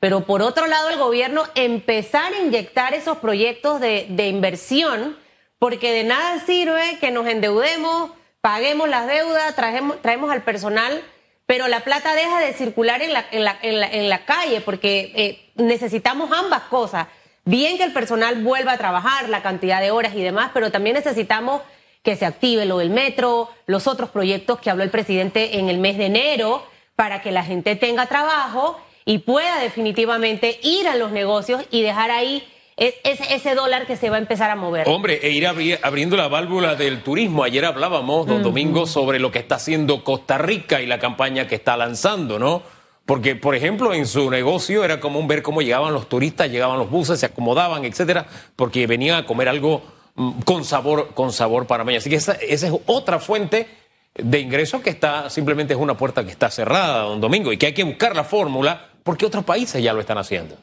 pero 0.00 0.22
por 0.22 0.40
otro 0.40 0.66
lado 0.66 0.88
el 0.88 0.98
gobierno 0.98 1.44
empezar 1.54 2.32
a 2.32 2.40
inyectar 2.40 2.94
esos 2.94 3.18
proyectos 3.18 3.80
de, 3.80 4.28
inversión, 4.28 5.16
porque 5.58 5.92
de 5.92 6.04
nada 6.04 6.40
sirve 6.40 6.98
que 7.00 7.10
nos 7.10 7.26
endeudemos, 7.26 8.10
paguemos 8.40 8.88
las 8.88 9.06
deudas, 9.06 9.54
traemos, 9.54 10.00
traemos 10.02 10.30
al 10.30 10.42
personal, 10.42 11.02
pero 11.46 11.68
la 11.68 11.80
plata 11.80 12.14
deja 12.14 12.40
de 12.40 12.52
circular 12.52 13.02
en 13.02 13.12
la, 13.12 13.26
en 13.32 13.44
la, 13.44 13.58
en 13.60 14.08
la, 14.08 14.24
calle, 14.24 14.60
porque 14.60 15.12
eh, 15.14 15.50
necesitamos 15.56 16.30
ambas 16.32 16.62
cosas. 16.62 17.08
Bien 17.44 17.76
que 17.76 17.84
el 17.84 17.92
personal 17.92 18.42
vuelva 18.42 18.72
a 18.72 18.78
trabajar, 18.78 19.28
la 19.28 19.42
cantidad 19.42 19.80
de 19.80 19.90
horas 19.90 20.14
y 20.14 20.22
demás, 20.22 20.50
pero 20.54 20.70
también 20.70 20.94
necesitamos 20.94 21.62
que 22.02 22.16
se 22.16 22.24
active 22.24 22.64
lo 22.64 22.78
del 22.78 22.90
metro, 22.90 23.50
los 23.66 23.86
otros 23.86 24.10
proyectos 24.10 24.60
que 24.60 24.70
habló 24.70 24.84
el 24.84 24.90
presidente 24.90 25.58
en 25.58 25.68
el 25.68 25.78
mes 25.78 25.98
de 25.98 26.06
enero, 26.06 26.64
para 26.96 27.20
que 27.22 27.32
la 27.32 27.42
gente 27.42 27.76
tenga 27.76 28.06
trabajo 28.06 28.80
y 29.04 29.18
pueda 29.18 29.58
definitivamente 29.60 30.60
ir 30.62 30.86
a 30.86 30.96
los 30.96 31.10
negocios 31.10 31.64
y 31.70 31.82
dejar 31.82 32.10
ahí 32.10 32.46
ese, 32.80 33.34
ese, 33.34 33.54
dólar 33.54 33.86
que 33.86 33.96
se 33.96 34.08
va 34.08 34.16
a 34.16 34.18
empezar 34.18 34.50
a 34.50 34.56
mover. 34.56 34.88
Hombre, 34.88 35.20
e 35.22 35.30
ir 35.30 35.46
abriendo 35.46 36.16
la 36.16 36.28
válvula 36.28 36.76
del 36.76 37.02
turismo. 37.02 37.44
Ayer 37.44 37.66
hablábamos, 37.66 38.26
don 38.26 38.42
Domingo, 38.42 38.86
sobre 38.86 39.18
lo 39.18 39.30
que 39.30 39.38
está 39.38 39.56
haciendo 39.56 40.02
Costa 40.02 40.38
Rica 40.38 40.80
y 40.80 40.86
la 40.86 40.98
campaña 40.98 41.46
que 41.46 41.56
está 41.56 41.76
lanzando, 41.76 42.38
¿no? 42.38 42.62
Porque, 43.04 43.36
por 43.36 43.54
ejemplo, 43.54 43.92
en 43.92 44.06
su 44.06 44.30
negocio 44.30 44.82
era 44.82 44.98
común 44.98 45.28
ver 45.28 45.42
cómo 45.42 45.60
llegaban 45.60 45.92
los 45.92 46.08
turistas, 46.08 46.50
llegaban 46.50 46.78
los 46.78 46.88
buses, 46.88 47.20
se 47.20 47.26
acomodaban, 47.26 47.84
etcétera, 47.84 48.26
porque 48.56 48.86
venían 48.86 49.16
a 49.16 49.26
comer 49.26 49.48
algo 49.48 49.82
mm, 50.14 50.40
con 50.42 50.64
sabor, 50.64 51.08
con 51.12 51.32
sabor 51.32 51.66
panameño. 51.66 51.98
Así 51.98 52.08
que 52.08 52.16
esa, 52.16 52.32
esa 52.32 52.68
es 52.68 52.72
otra 52.86 53.18
fuente 53.18 53.66
de 54.14 54.40
ingresos 54.40 54.80
que 54.80 54.90
está, 54.90 55.28
simplemente 55.28 55.74
es 55.74 55.78
una 55.78 55.96
puerta 55.96 56.24
que 56.24 56.30
está 56.30 56.50
cerrada, 56.50 57.02
don 57.02 57.20
Domingo, 57.20 57.52
y 57.52 57.58
que 57.58 57.66
hay 57.66 57.74
que 57.74 57.84
buscar 57.84 58.16
la 58.16 58.24
fórmula 58.24 58.88
porque 59.02 59.26
otros 59.26 59.44
países 59.44 59.82
ya 59.82 59.92
lo 59.92 60.00
están 60.00 60.16
haciendo. 60.16 60.56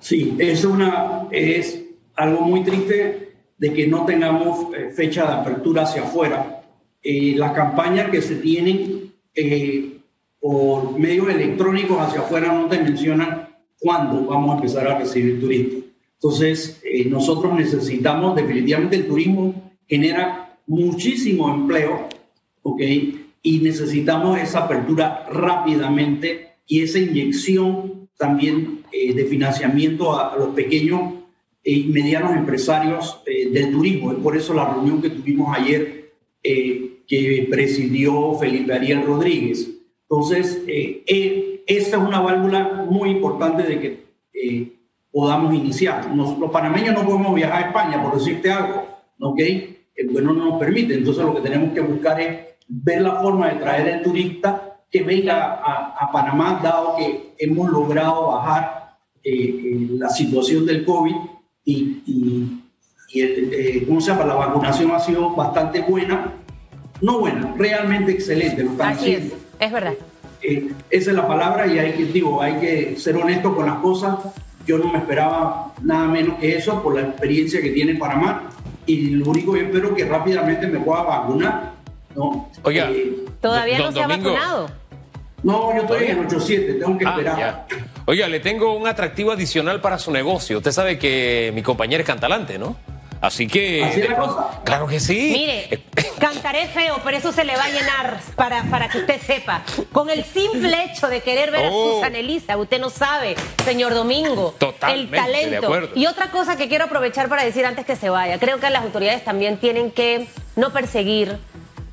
Sí, 0.00 0.34
es, 0.38 0.64
una, 0.64 1.28
es 1.30 1.84
algo 2.16 2.40
muy 2.40 2.64
triste 2.64 3.34
de 3.58 3.72
que 3.72 3.86
no 3.86 4.06
tengamos 4.06 4.74
eh, 4.74 4.90
fecha 4.90 5.26
de 5.26 5.34
apertura 5.34 5.82
hacia 5.82 6.02
afuera. 6.02 6.62
Eh, 7.02 7.34
las 7.36 7.52
campañas 7.52 8.10
que 8.10 8.22
se 8.22 8.36
tienen 8.36 9.12
eh, 9.34 9.98
por 10.40 10.98
medios 10.98 11.28
electrónicos 11.28 12.00
hacia 12.00 12.20
afuera 12.20 12.52
no 12.52 12.66
te 12.66 12.80
mencionan 12.80 13.50
cuándo 13.78 14.24
vamos 14.24 14.52
a 14.52 14.56
empezar 14.56 14.88
a 14.88 14.98
recibir 14.98 15.38
turistas. 15.38 15.84
Entonces, 16.14 16.82
nosotros 17.06 17.54
necesitamos, 17.54 18.36
definitivamente 18.36 18.96
el 18.96 19.06
turismo 19.06 19.72
genera 19.86 20.58
muchísimo 20.66 21.52
empleo, 21.52 22.08
¿ok? 22.62 22.82
Y 23.42 23.58
necesitamos 23.60 24.38
esa 24.38 24.60
apertura 24.60 25.26
rápidamente 25.30 26.56
y 26.66 26.82
esa 26.82 26.98
inyección 26.98 27.99
también 28.20 28.84
eh, 28.92 29.14
de 29.14 29.24
financiamiento 29.24 30.14
a, 30.16 30.36
los 30.36 30.50
pequeños 30.50 31.14
y 31.64 31.84
medianos 31.84 32.36
empresarios 32.36 33.22
eh, 33.26 33.48
del 33.48 33.72
turismo. 33.72 34.12
Es 34.12 34.18
por 34.18 34.36
eso 34.36 34.52
la 34.52 34.68
reunión 34.68 35.00
que 35.00 35.08
tuvimos 35.08 35.56
ayer 35.56 36.12
eh, 36.42 36.98
que 37.08 37.48
presidió 37.50 38.34
Felipe 38.34 38.74
Ariel 38.74 39.06
Rodríguez. 39.06 39.70
Entonces, 40.02 40.62
esta 40.66 41.96
es 41.96 42.02
una 42.02 42.20
válvula 42.20 42.86
muy 42.90 43.10
importante 43.10 43.62
de 43.62 43.80
que 43.80 44.72
podamos 45.10 45.54
iniciar. 45.54 46.10
los 46.14 46.50
panameños 46.50 46.94
no 46.94 47.06
podemos 47.06 47.34
viajar 47.34 47.62
a 47.62 47.66
España, 47.68 48.02
por 48.02 48.18
decirte 48.18 48.50
algo, 48.50 48.86
¿ok? 49.20 49.40
El 49.94 50.08
bueno 50.10 50.32
no 50.32 50.46
nos 50.46 50.58
permite. 50.58 50.94
Entonces, 50.94 51.24
lo 51.24 51.34
que 51.34 51.42
tenemos 51.42 51.72
que 51.72 51.80
buscar 51.80 52.20
es 52.20 52.38
ver 52.66 53.02
la 53.02 53.20
forma 53.20 53.48
de 53.50 53.60
traer 53.60 53.88
el 53.88 54.02
turista 54.02 54.69
que 54.90 55.02
venga 55.02 55.60
a, 55.62 56.10
Panamá, 56.12 56.60
dado 56.62 56.96
que 56.96 57.34
hemos 57.38 57.70
logrado 57.70 58.32
bajar 58.32 58.96
eh, 59.22 59.32
eh, 59.32 59.86
la 59.92 60.08
situación 60.08 60.66
del 60.66 60.84
COVID 60.84 61.14
y, 61.64 62.02
y, 62.06 63.20
eh, 63.22 63.84
¿cómo 63.86 64.00
se 64.00 64.10
llama? 64.10 64.24
La 64.24 64.34
vacunación 64.34 64.90
ha 64.90 64.98
sido 64.98 65.30
bastante 65.30 65.82
buena, 65.82 66.32
no 67.00 67.20
buena, 67.20 67.54
realmente 67.56 68.12
excelente. 68.12 68.64
Lo 68.64 68.72
Así 68.82 69.12
es, 69.12 69.32
es 69.60 69.72
verdad. 69.72 69.94
esa 70.42 71.10
es 71.10 71.16
la 71.16 71.28
palabra 71.28 71.68
y 71.68 71.78
hay 71.78 71.92
que, 71.92 72.06
digo, 72.06 72.42
hay 72.42 72.54
que 72.54 72.96
ser 72.96 73.16
honesto 73.16 73.54
con 73.54 73.66
las 73.66 73.76
cosas. 73.76 74.18
Yo 74.66 74.78
no 74.78 74.92
me 74.92 74.98
esperaba 74.98 75.72
nada 75.82 76.08
menos 76.08 76.38
que 76.38 76.56
eso 76.56 76.82
por 76.82 76.96
la 76.96 77.02
experiencia 77.02 77.62
que 77.62 77.70
tiene 77.70 77.94
Panamá 77.94 78.50
y 78.86 79.10
lo 79.10 79.30
único 79.30 79.52
que 79.52 79.62
espero 79.62 79.94
que 79.94 80.04
rápidamente 80.04 80.66
me 80.66 80.80
pueda 80.80 81.02
vacunar. 81.02 81.74
¿no? 82.16 82.50
Oiga, 82.64 82.90
todavía 83.40 83.78
no 83.78 83.92
se 83.92 84.02
ha 84.02 84.08
vacunado. 84.08 84.79
No, 85.42 85.74
yo 85.74 85.82
estoy 85.82 86.04
en 86.06 86.28
8.7, 86.28 86.78
tengo 86.78 86.98
que 86.98 87.06
ah, 87.06 87.10
esperar. 87.10 87.66
Oiga, 88.06 88.28
le 88.28 88.40
tengo 88.40 88.74
un 88.74 88.86
atractivo 88.86 89.32
adicional 89.32 89.80
para 89.80 89.98
su 89.98 90.10
negocio. 90.10 90.58
Usted 90.58 90.72
sabe 90.72 90.98
que 90.98 91.50
mi 91.54 91.62
compañera 91.62 92.02
es 92.02 92.06
cantalante, 92.06 92.58
¿no? 92.58 92.76
Así 93.20 93.46
que. 93.46 93.84
¿Así 93.84 94.02
la 94.02 94.16
cosa? 94.16 94.60
Claro 94.64 94.86
que 94.86 94.98
sí. 94.98 95.30
Mire, 95.32 95.68
eh, 95.70 95.84
cantaré 96.18 96.66
feo, 96.68 97.00
pero 97.04 97.18
eso 97.18 97.32
se 97.32 97.44
le 97.44 97.54
va 97.54 97.64
a 97.64 97.68
llenar 97.68 98.20
para, 98.34 98.64
para 98.64 98.88
que 98.88 98.98
usted 98.98 99.20
sepa. 99.20 99.62
Con 99.92 100.08
el 100.08 100.24
simple 100.24 100.84
hecho 100.84 101.08
de 101.08 101.20
querer 101.20 101.50
ver 101.50 101.66
a 101.66 101.70
oh. 101.70 101.96
Susan 101.96 102.16
Elisa, 102.16 102.56
usted 102.56 102.80
no 102.80 102.88
sabe, 102.88 103.36
señor 103.64 103.94
Domingo, 103.94 104.54
Totalmente 104.58 105.18
el 105.18 105.60
talento. 105.60 105.90
y 105.94 106.06
otra 106.06 106.30
cosa 106.30 106.56
que 106.56 106.68
quiero 106.68 106.86
aprovechar 106.86 107.28
para 107.28 107.44
decir 107.44 107.66
antes 107.66 107.84
que 107.84 107.96
se 107.96 108.08
vaya, 108.08 108.38
creo 108.38 108.58
que 108.58 108.70
las 108.70 108.82
autoridades 108.82 109.22
también 109.22 109.58
tienen 109.58 109.90
que 109.90 110.26
no 110.56 110.72
perseguir 110.72 111.36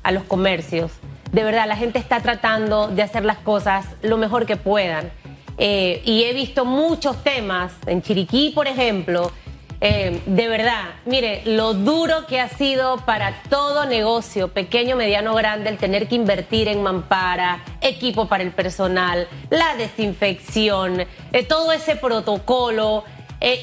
a 0.02 0.12
los 0.12 0.24
comercios 0.24 0.92
de 1.32 1.44
verdad, 1.44 1.66
la 1.66 1.76
gente 1.76 1.98
está 1.98 2.20
tratando 2.20 2.88
de 2.88 3.02
hacer 3.02 3.24
las 3.24 3.38
cosas 3.38 3.86
lo 4.02 4.16
mejor 4.16 4.46
que 4.46 4.56
puedan. 4.56 5.10
Eh, 5.58 6.02
y 6.04 6.24
he 6.24 6.32
visto 6.32 6.64
muchos 6.64 7.22
temas, 7.22 7.72
en 7.86 8.00
Chiriquí, 8.00 8.52
por 8.54 8.68
ejemplo, 8.68 9.32
eh, 9.80 10.22
de 10.24 10.48
verdad, 10.48 10.84
mire, 11.04 11.42
lo 11.44 11.74
duro 11.74 12.26
que 12.26 12.40
ha 12.40 12.48
sido 12.48 12.98
para 13.04 13.42
todo 13.50 13.84
negocio, 13.84 14.48
pequeño, 14.48 14.96
mediano, 14.96 15.34
grande, 15.34 15.68
el 15.68 15.76
tener 15.76 16.08
que 16.08 16.14
invertir 16.14 16.68
en 16.68 16.82
mampara, 16.82 17.62
equipo 17.80 18.26
para 18.26 18.42
el 18.42 18.52
personal, 18.52 19.28
la 19.50 19.74
desinfección, 19.76 21.06
eh, 21.32 21.44
todo 21.44 21.72
ese 21.72 21.96
protocolo. 21.96 23.04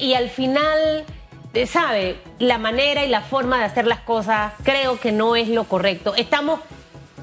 y 0.00 0.14
al 0.14 0.30
final, 0.30 1.04
¿sabe? 1.66 2.16
La 2.38 2.56
manera 2.56 3.04
y 3.04 3.10
la 3.10 3.20
forma 3.20 3.58
de 3.58 3.64
hacer 3.64 3.86
las 3.86 4.00
cosas 4.00 4.54
creo 4.62 4.98
que 4.98 5.12
no 5.12 5.36
es 5.36 5.48
lo 5.48 5.64
correcto. 5.64 6.14
Estamos 6.14 6.60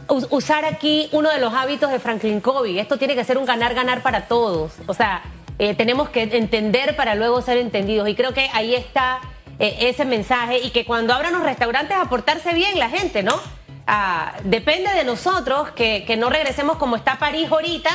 usar 0.08 0.66
aquí 0.66 1.10
uno 1.12 1.30
de 1.30 1.39
los 1.39 1.54
hábitos 1.54 1.92
de 1.92 2.00
Franklin 2.00 2.39
Covey. 2.39 2.80
Esto 2.80 2.98
tiene 2.98 3.16
que 3.16 3.24
ser 3.24 3.38
un 3.38 3.46
ganar-ganar 3.46 4.02
para 4.02 4.28
todos. 4.28 4.74
O 4.88 4.94
sea, 4.94 5.22
eh, 5.60 5.76
tenemos 5.76 6.10
que 6.10 6.24
entender 6.24 6.96
para 6.96 7.16
luego 7.16 7.42
ser 7.42 7.58
entendidos. 7.58 8.08
Y 8.10 8.16
creo 8.16 8.34
que 8.34 8.50
ahí 8.54 8.76
está 8.76 9.20
eh, 9.60 9.78
ese 9.82 10.06
mensaje. 10.06 10.60
Y 10.60 10.72
que 10.72 10.86
cuando 10.86 11.13
abran 11.13 11.34
los 11.34 11.44
restaurantes, 11.44 11.96
aportarse 11.98 12.54
bien 12.54 12.80
la 12.80 12.89
gente, 12.89 13.24
¿no? 13.24 13.39
Ah, 13.86 14.34
depende 14.44 14.94
de 14.94 15.04
nosotros 15.04 15.70
que, 15.72 16.16
no 16.18 16.30
regresemos 16.30 16.78
como 16.78 16.96
está 16.96 17.18
París 17.20 17.50
ahorita, 17.52 17.89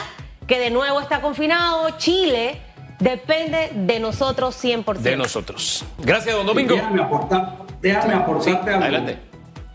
que 0.47 0.59
de 0.59 0.71
nuevo 0.71 1.01
está 1.01 1.21
confinado, 1.21 1.91
Chile. 1.99 2.61
Depende 3.01 3.71
de 3.75 4.01
nosotros 4.01 4.63
100%. 4.63 4.99
De 4.99 5.17
nosotros. 5.17 5.85
Gracias, 5.99 6.35
don 6.35 6.47
Domingo. 6.47 6.75
Déjame 6.75 7.01
aportar, 7.01 7.57
déjame 7.81 8.15
aportarte 8.15 8.71
Adelante. 8.73 9.19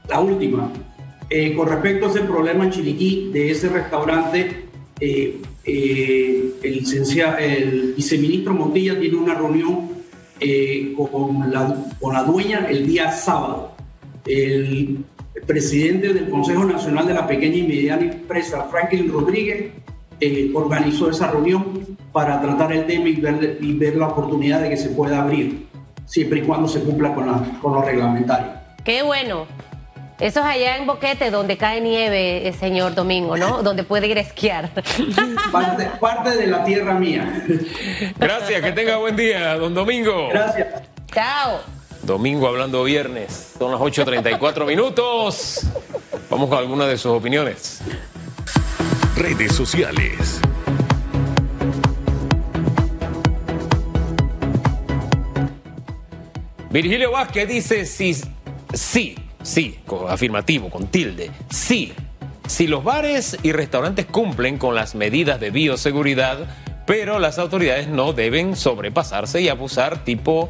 La 0.09 0.19
última. 0.19 0.69
Eh, 1.29 1.55
con 1.55 1.67
respecto 1.67 2.07
a 2.07 2.09
ese 2.09 2.21
problema 2.21 2.65
en 2.65 2.71
Chiriquí 2.71 3.29
de 3.31 3.51
ese 3.51 3.69
restaurante, 3.69 4.65
eh, 4.99 5.41
eh, 5.65 6.53
el, 6.61 6.73
licenciado, 6.73 7.37
el 7.37 7.93
viceministro 7.95 8.53
Montilla 8.53 8.99
tiene 8.99 9.17
una 9.17 9.35
reunión 9.35 9.93
con, 10.97 11.51
la, 11.51 11.85
con 12.01 12.13
la 12.13 12.23
dueña 12.23 12.67
el 12.69 12.85
día 12.85 13.11
sábado. 13.11 13.71
El 14.25 15.05
presidente 15.47 16.13
del 16.13 16.29
Consejo 16.29 16.65
Nacional 16.65 17.07
de 17.07 17.13
la 17.13 17.25
Pequeña 17.25 17.55
y 17.55 17.63
Mediana 17.63 18.03
Empresa, 18.03 18.67
Franklin 18.69 19.09
Rodríguez, 19.09 19.71
organizó 20.53 21.09
esa 21.09 21.31
reunión 21.31 21.97
para 22.11 22.41
tratar 22.41 22.73
el 22.73 22.85
tema 22.85 23.07
y 23.07 23.15
ver, 23.15 23.95
la 23.95 24.07
oportunidad 24.07 24.61
de 24.61 24.69
que 24.69 24.77
se 24.77 24.89
pueda 24.89 25.21
abrir, 25.21 25.65
siempre 26.05 26.39
y 26.39 26.41
cuando 26.43 26.67
se 26.67 26.81
cumpla 26.81 27.15
con, 27.15 27.25
la, 27.25 27.59
con 27.61 27.73
los 27.73 27.85
reglamentarios. 27.85 28.51
Qué 28.83 29.01
bueno. 29.01 29.47
Eso 30.19 30.39
es 30.39 30.45
allá 30.45 30.77
en 30.77 30.85
Boquete, 30.85 31.31
donde 31.31 31.57
cae 31.57 31.81
nieve, 31.81 32.47
eh, 32.47 32.53
señor 32.53 32.95
Domingo, 32.95 33.35
¿no? 33.35 33.63
donde 33.63 33.83
puede 33.83 34.07
ir 34.07 34.17
a 34.17 34.21
esquiar. 34.21 34.69
Parte, 35.99 36.37
de 36.37 36.47
la 36.47 36.63
tierra 36.63 36.93
mía. 36.93 37.43
Gracias, 38.17 38.61
que 38.61 38.71
tenga 38.71 38.97
buen 38.97 39.15
día, 39.15 39.55
don 39.55 39.73
Domingo. 39.73 40.29
Gracias. 40.29 40.83
Chao. 41.11 41.59
Domingo 42.03 42.47
hablando 42.47 42.83
viernes. 42.83 43.53
Son 43.57 43.71
las 43.71 43.79
8.34 43.79 44.65
minutos. 44.65 45.61
Vamos 46.29 46.49
con 46.49 46.57
algunas 46.57 46.87
de 46.87 46.97
sus 46.97 47.11
opiniones. 47.11 47.81
Redes 49.15 49.53
sociales. 49.53 50.41
Virgilio 56.69 57.11
Vázquez 57.11 57.47
dice 57.47 57.85
sí, 57.85 58.15
sí, 58.73 59.15
sí, 59.43 59.79
afirmativo, 60.09 60.69
con 60.69 60.87
tilde, 60.87 61.31
sí. 61.49 61.93
Si 62.47 62.67
los 62.67 62.83
bares 62.83 63.37
y 63.41 63.51
restaurantes 63.53 64.05
cumplen 64.05 64.57
con 64.57 64.75
las 64.75 64.95
medidas 64.95 65.39
de 65.39 65.49
bioseguridad, 65.49 66.39
pero 66.85 67.19
las 67.19 67.39
autoridades 67.39 67.87
no 67.87 68.11
deben 68.11 68.55
sobrepasarse 68.55 69.41
y 69.41 69.47
abusar 69.47 70.03
tipo 70.03 70.49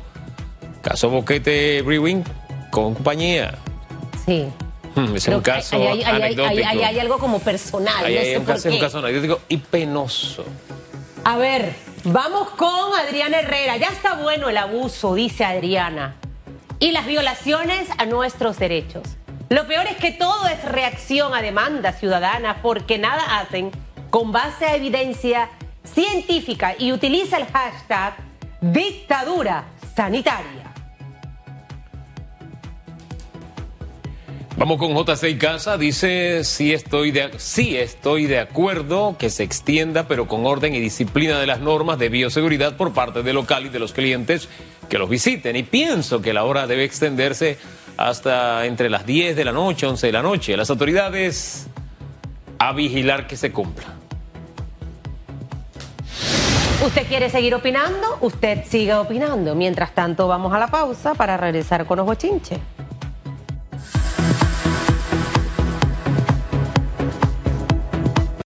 caso 0.82 1.10
Boquete 1.10 1.82
Brewing 1.84 2.24
compañía. 2.72 3.56
Sí. 4.26 4.48
Hmm, 4.96 5.16
es 5.16 5.28
un 5.28 5.42
caso 5.42 5.76
hay, 5.76 6.04
anecdótico. 6.04 6.68
Hay, 6.70 7.00
algo 7.00 7.18
como 7.18 7.40
personal. 7.40 8.06
es 8.08 8.38
un 8.38 8.80
caso 8.80 9.00
anecdótico 9.00 9.42
y 9.50 9.58
penoso. 9.58 10.46
A 11.24 11.38
ver, 11.38 11.74
vamos 12.04 12.50
con 12.52 12.94
Adriana 13.00 13.40
Herrera. 13.40 13.78
Ya 13.78 13.88
está 13.88 14.16
bueno 14.16 14.50
el 14.50 14.58
abuso, 14.58 15.16
dice 15.16 15.46
Adriana. 15.46 16.16
Y 16.84 16.92
las 16.92 17.06
violaciones 17.06 17.88
a 17.98 18.06
nuestros 18.06 18.60
derechos. 18.60 19.04
Lo 19.48 19.66
peor 19.68 19.88
es 19.88 19.96
que 19.96 20.12
todo 20.12 20.48
es 20.48 20.66
reacción 20.66 21.34
a 21.34 21.42
demandas 21.42 21.98
ciudadanas 21.98 22.58
porque 22.62 22.98
nada 22.98 23.40
hacen 23.40 23.72
con 24.10 24.34
base 24.34 24.66
a 24.66 24.76
evidencia 24.76 25.50
científica 25.86 26.76
y 26.78 26.92
utiliza 26.92 27.38
el 27.38 27.46
hashtag 27.46 28.16
dictadura 28.60 29.64
sanitaria. 29.96 30.74
Vamos 34.58 34.78
con 34.78 34.94
J6 34.94 35.38
Casa, 35.38 35.78
dice, 35.78 36.44
sí 36.44 36.74
estoy, 36.74 37.12
de, 37.12 37.32
sí 37.40 37.78
estoy 37.78 38.28
de 38.28 38.40
acuerdo 38.40 39.16
que 39.18 39.30
se 39.30 39.44
extienda, 39.44 40.08
pero 40.10 40.28
con 40.28 40.46
orden 40.46 40.76
y 40.76 40.82
disciplina 40.82 41.40
de 41.40 41.48
las 41.48 41.62
normas 41.62 41.98
de 41.98 42.10
bioseguridad 42.10 42.76
por 42.76 42.94
parte 42.94 43.24
del 43.24 43.36
local 43.36 43.68
y 43.68 43.70
de 43.70 43.80
los 43.80 43.94
clientes 43.94 44.50
que 44.94 45.00
los 45.00 45.10
visiten. 45.10 45.56
Y 45.56 45.64
pienso 45.64 46.22
que 46.22 46.34
la 46.34 46.44
hora 46.44 46.68
debe 46.68 46.84
extenderse 46.84 47.58
hasta 47.98 48.64
entre 48.68 48.92
las 48.92 49.08
10 49.08 49.36
de 49.36 49.44
la 49.44 49.52
noche, 49.52 49.88
11 49.88 50.06
de 50.06 50.14
la 50.14 50.22
noche. 50.22 50.56
Las 50.56 50.70
autoridades 50.70 51.66
a 52.60 52.74
vigilar 52.74 53.26
que 53.26 53.36
se 53.36 53.52
cumpla. 53.52 53.86
¿Usted 56.86 57.08
quiere 57.08 57.32
seguir 57.32 57.56
opinando? 57.56 58.20
Usted 58.22 58.66
siga 58.68 59.02
opinando. 59.02 59.56
Mientras 59.56 59.96
tanto, 59.96 60.28
vamos 60.28 60.54
a 60.54 60.60
la 60.60 60.68
pausa 60.68 61.16
para 61.16 61.38
regresar 61.38 61.88
con 61.88 61.98
los 61.98 62.06
bochinches. 62.06 62.60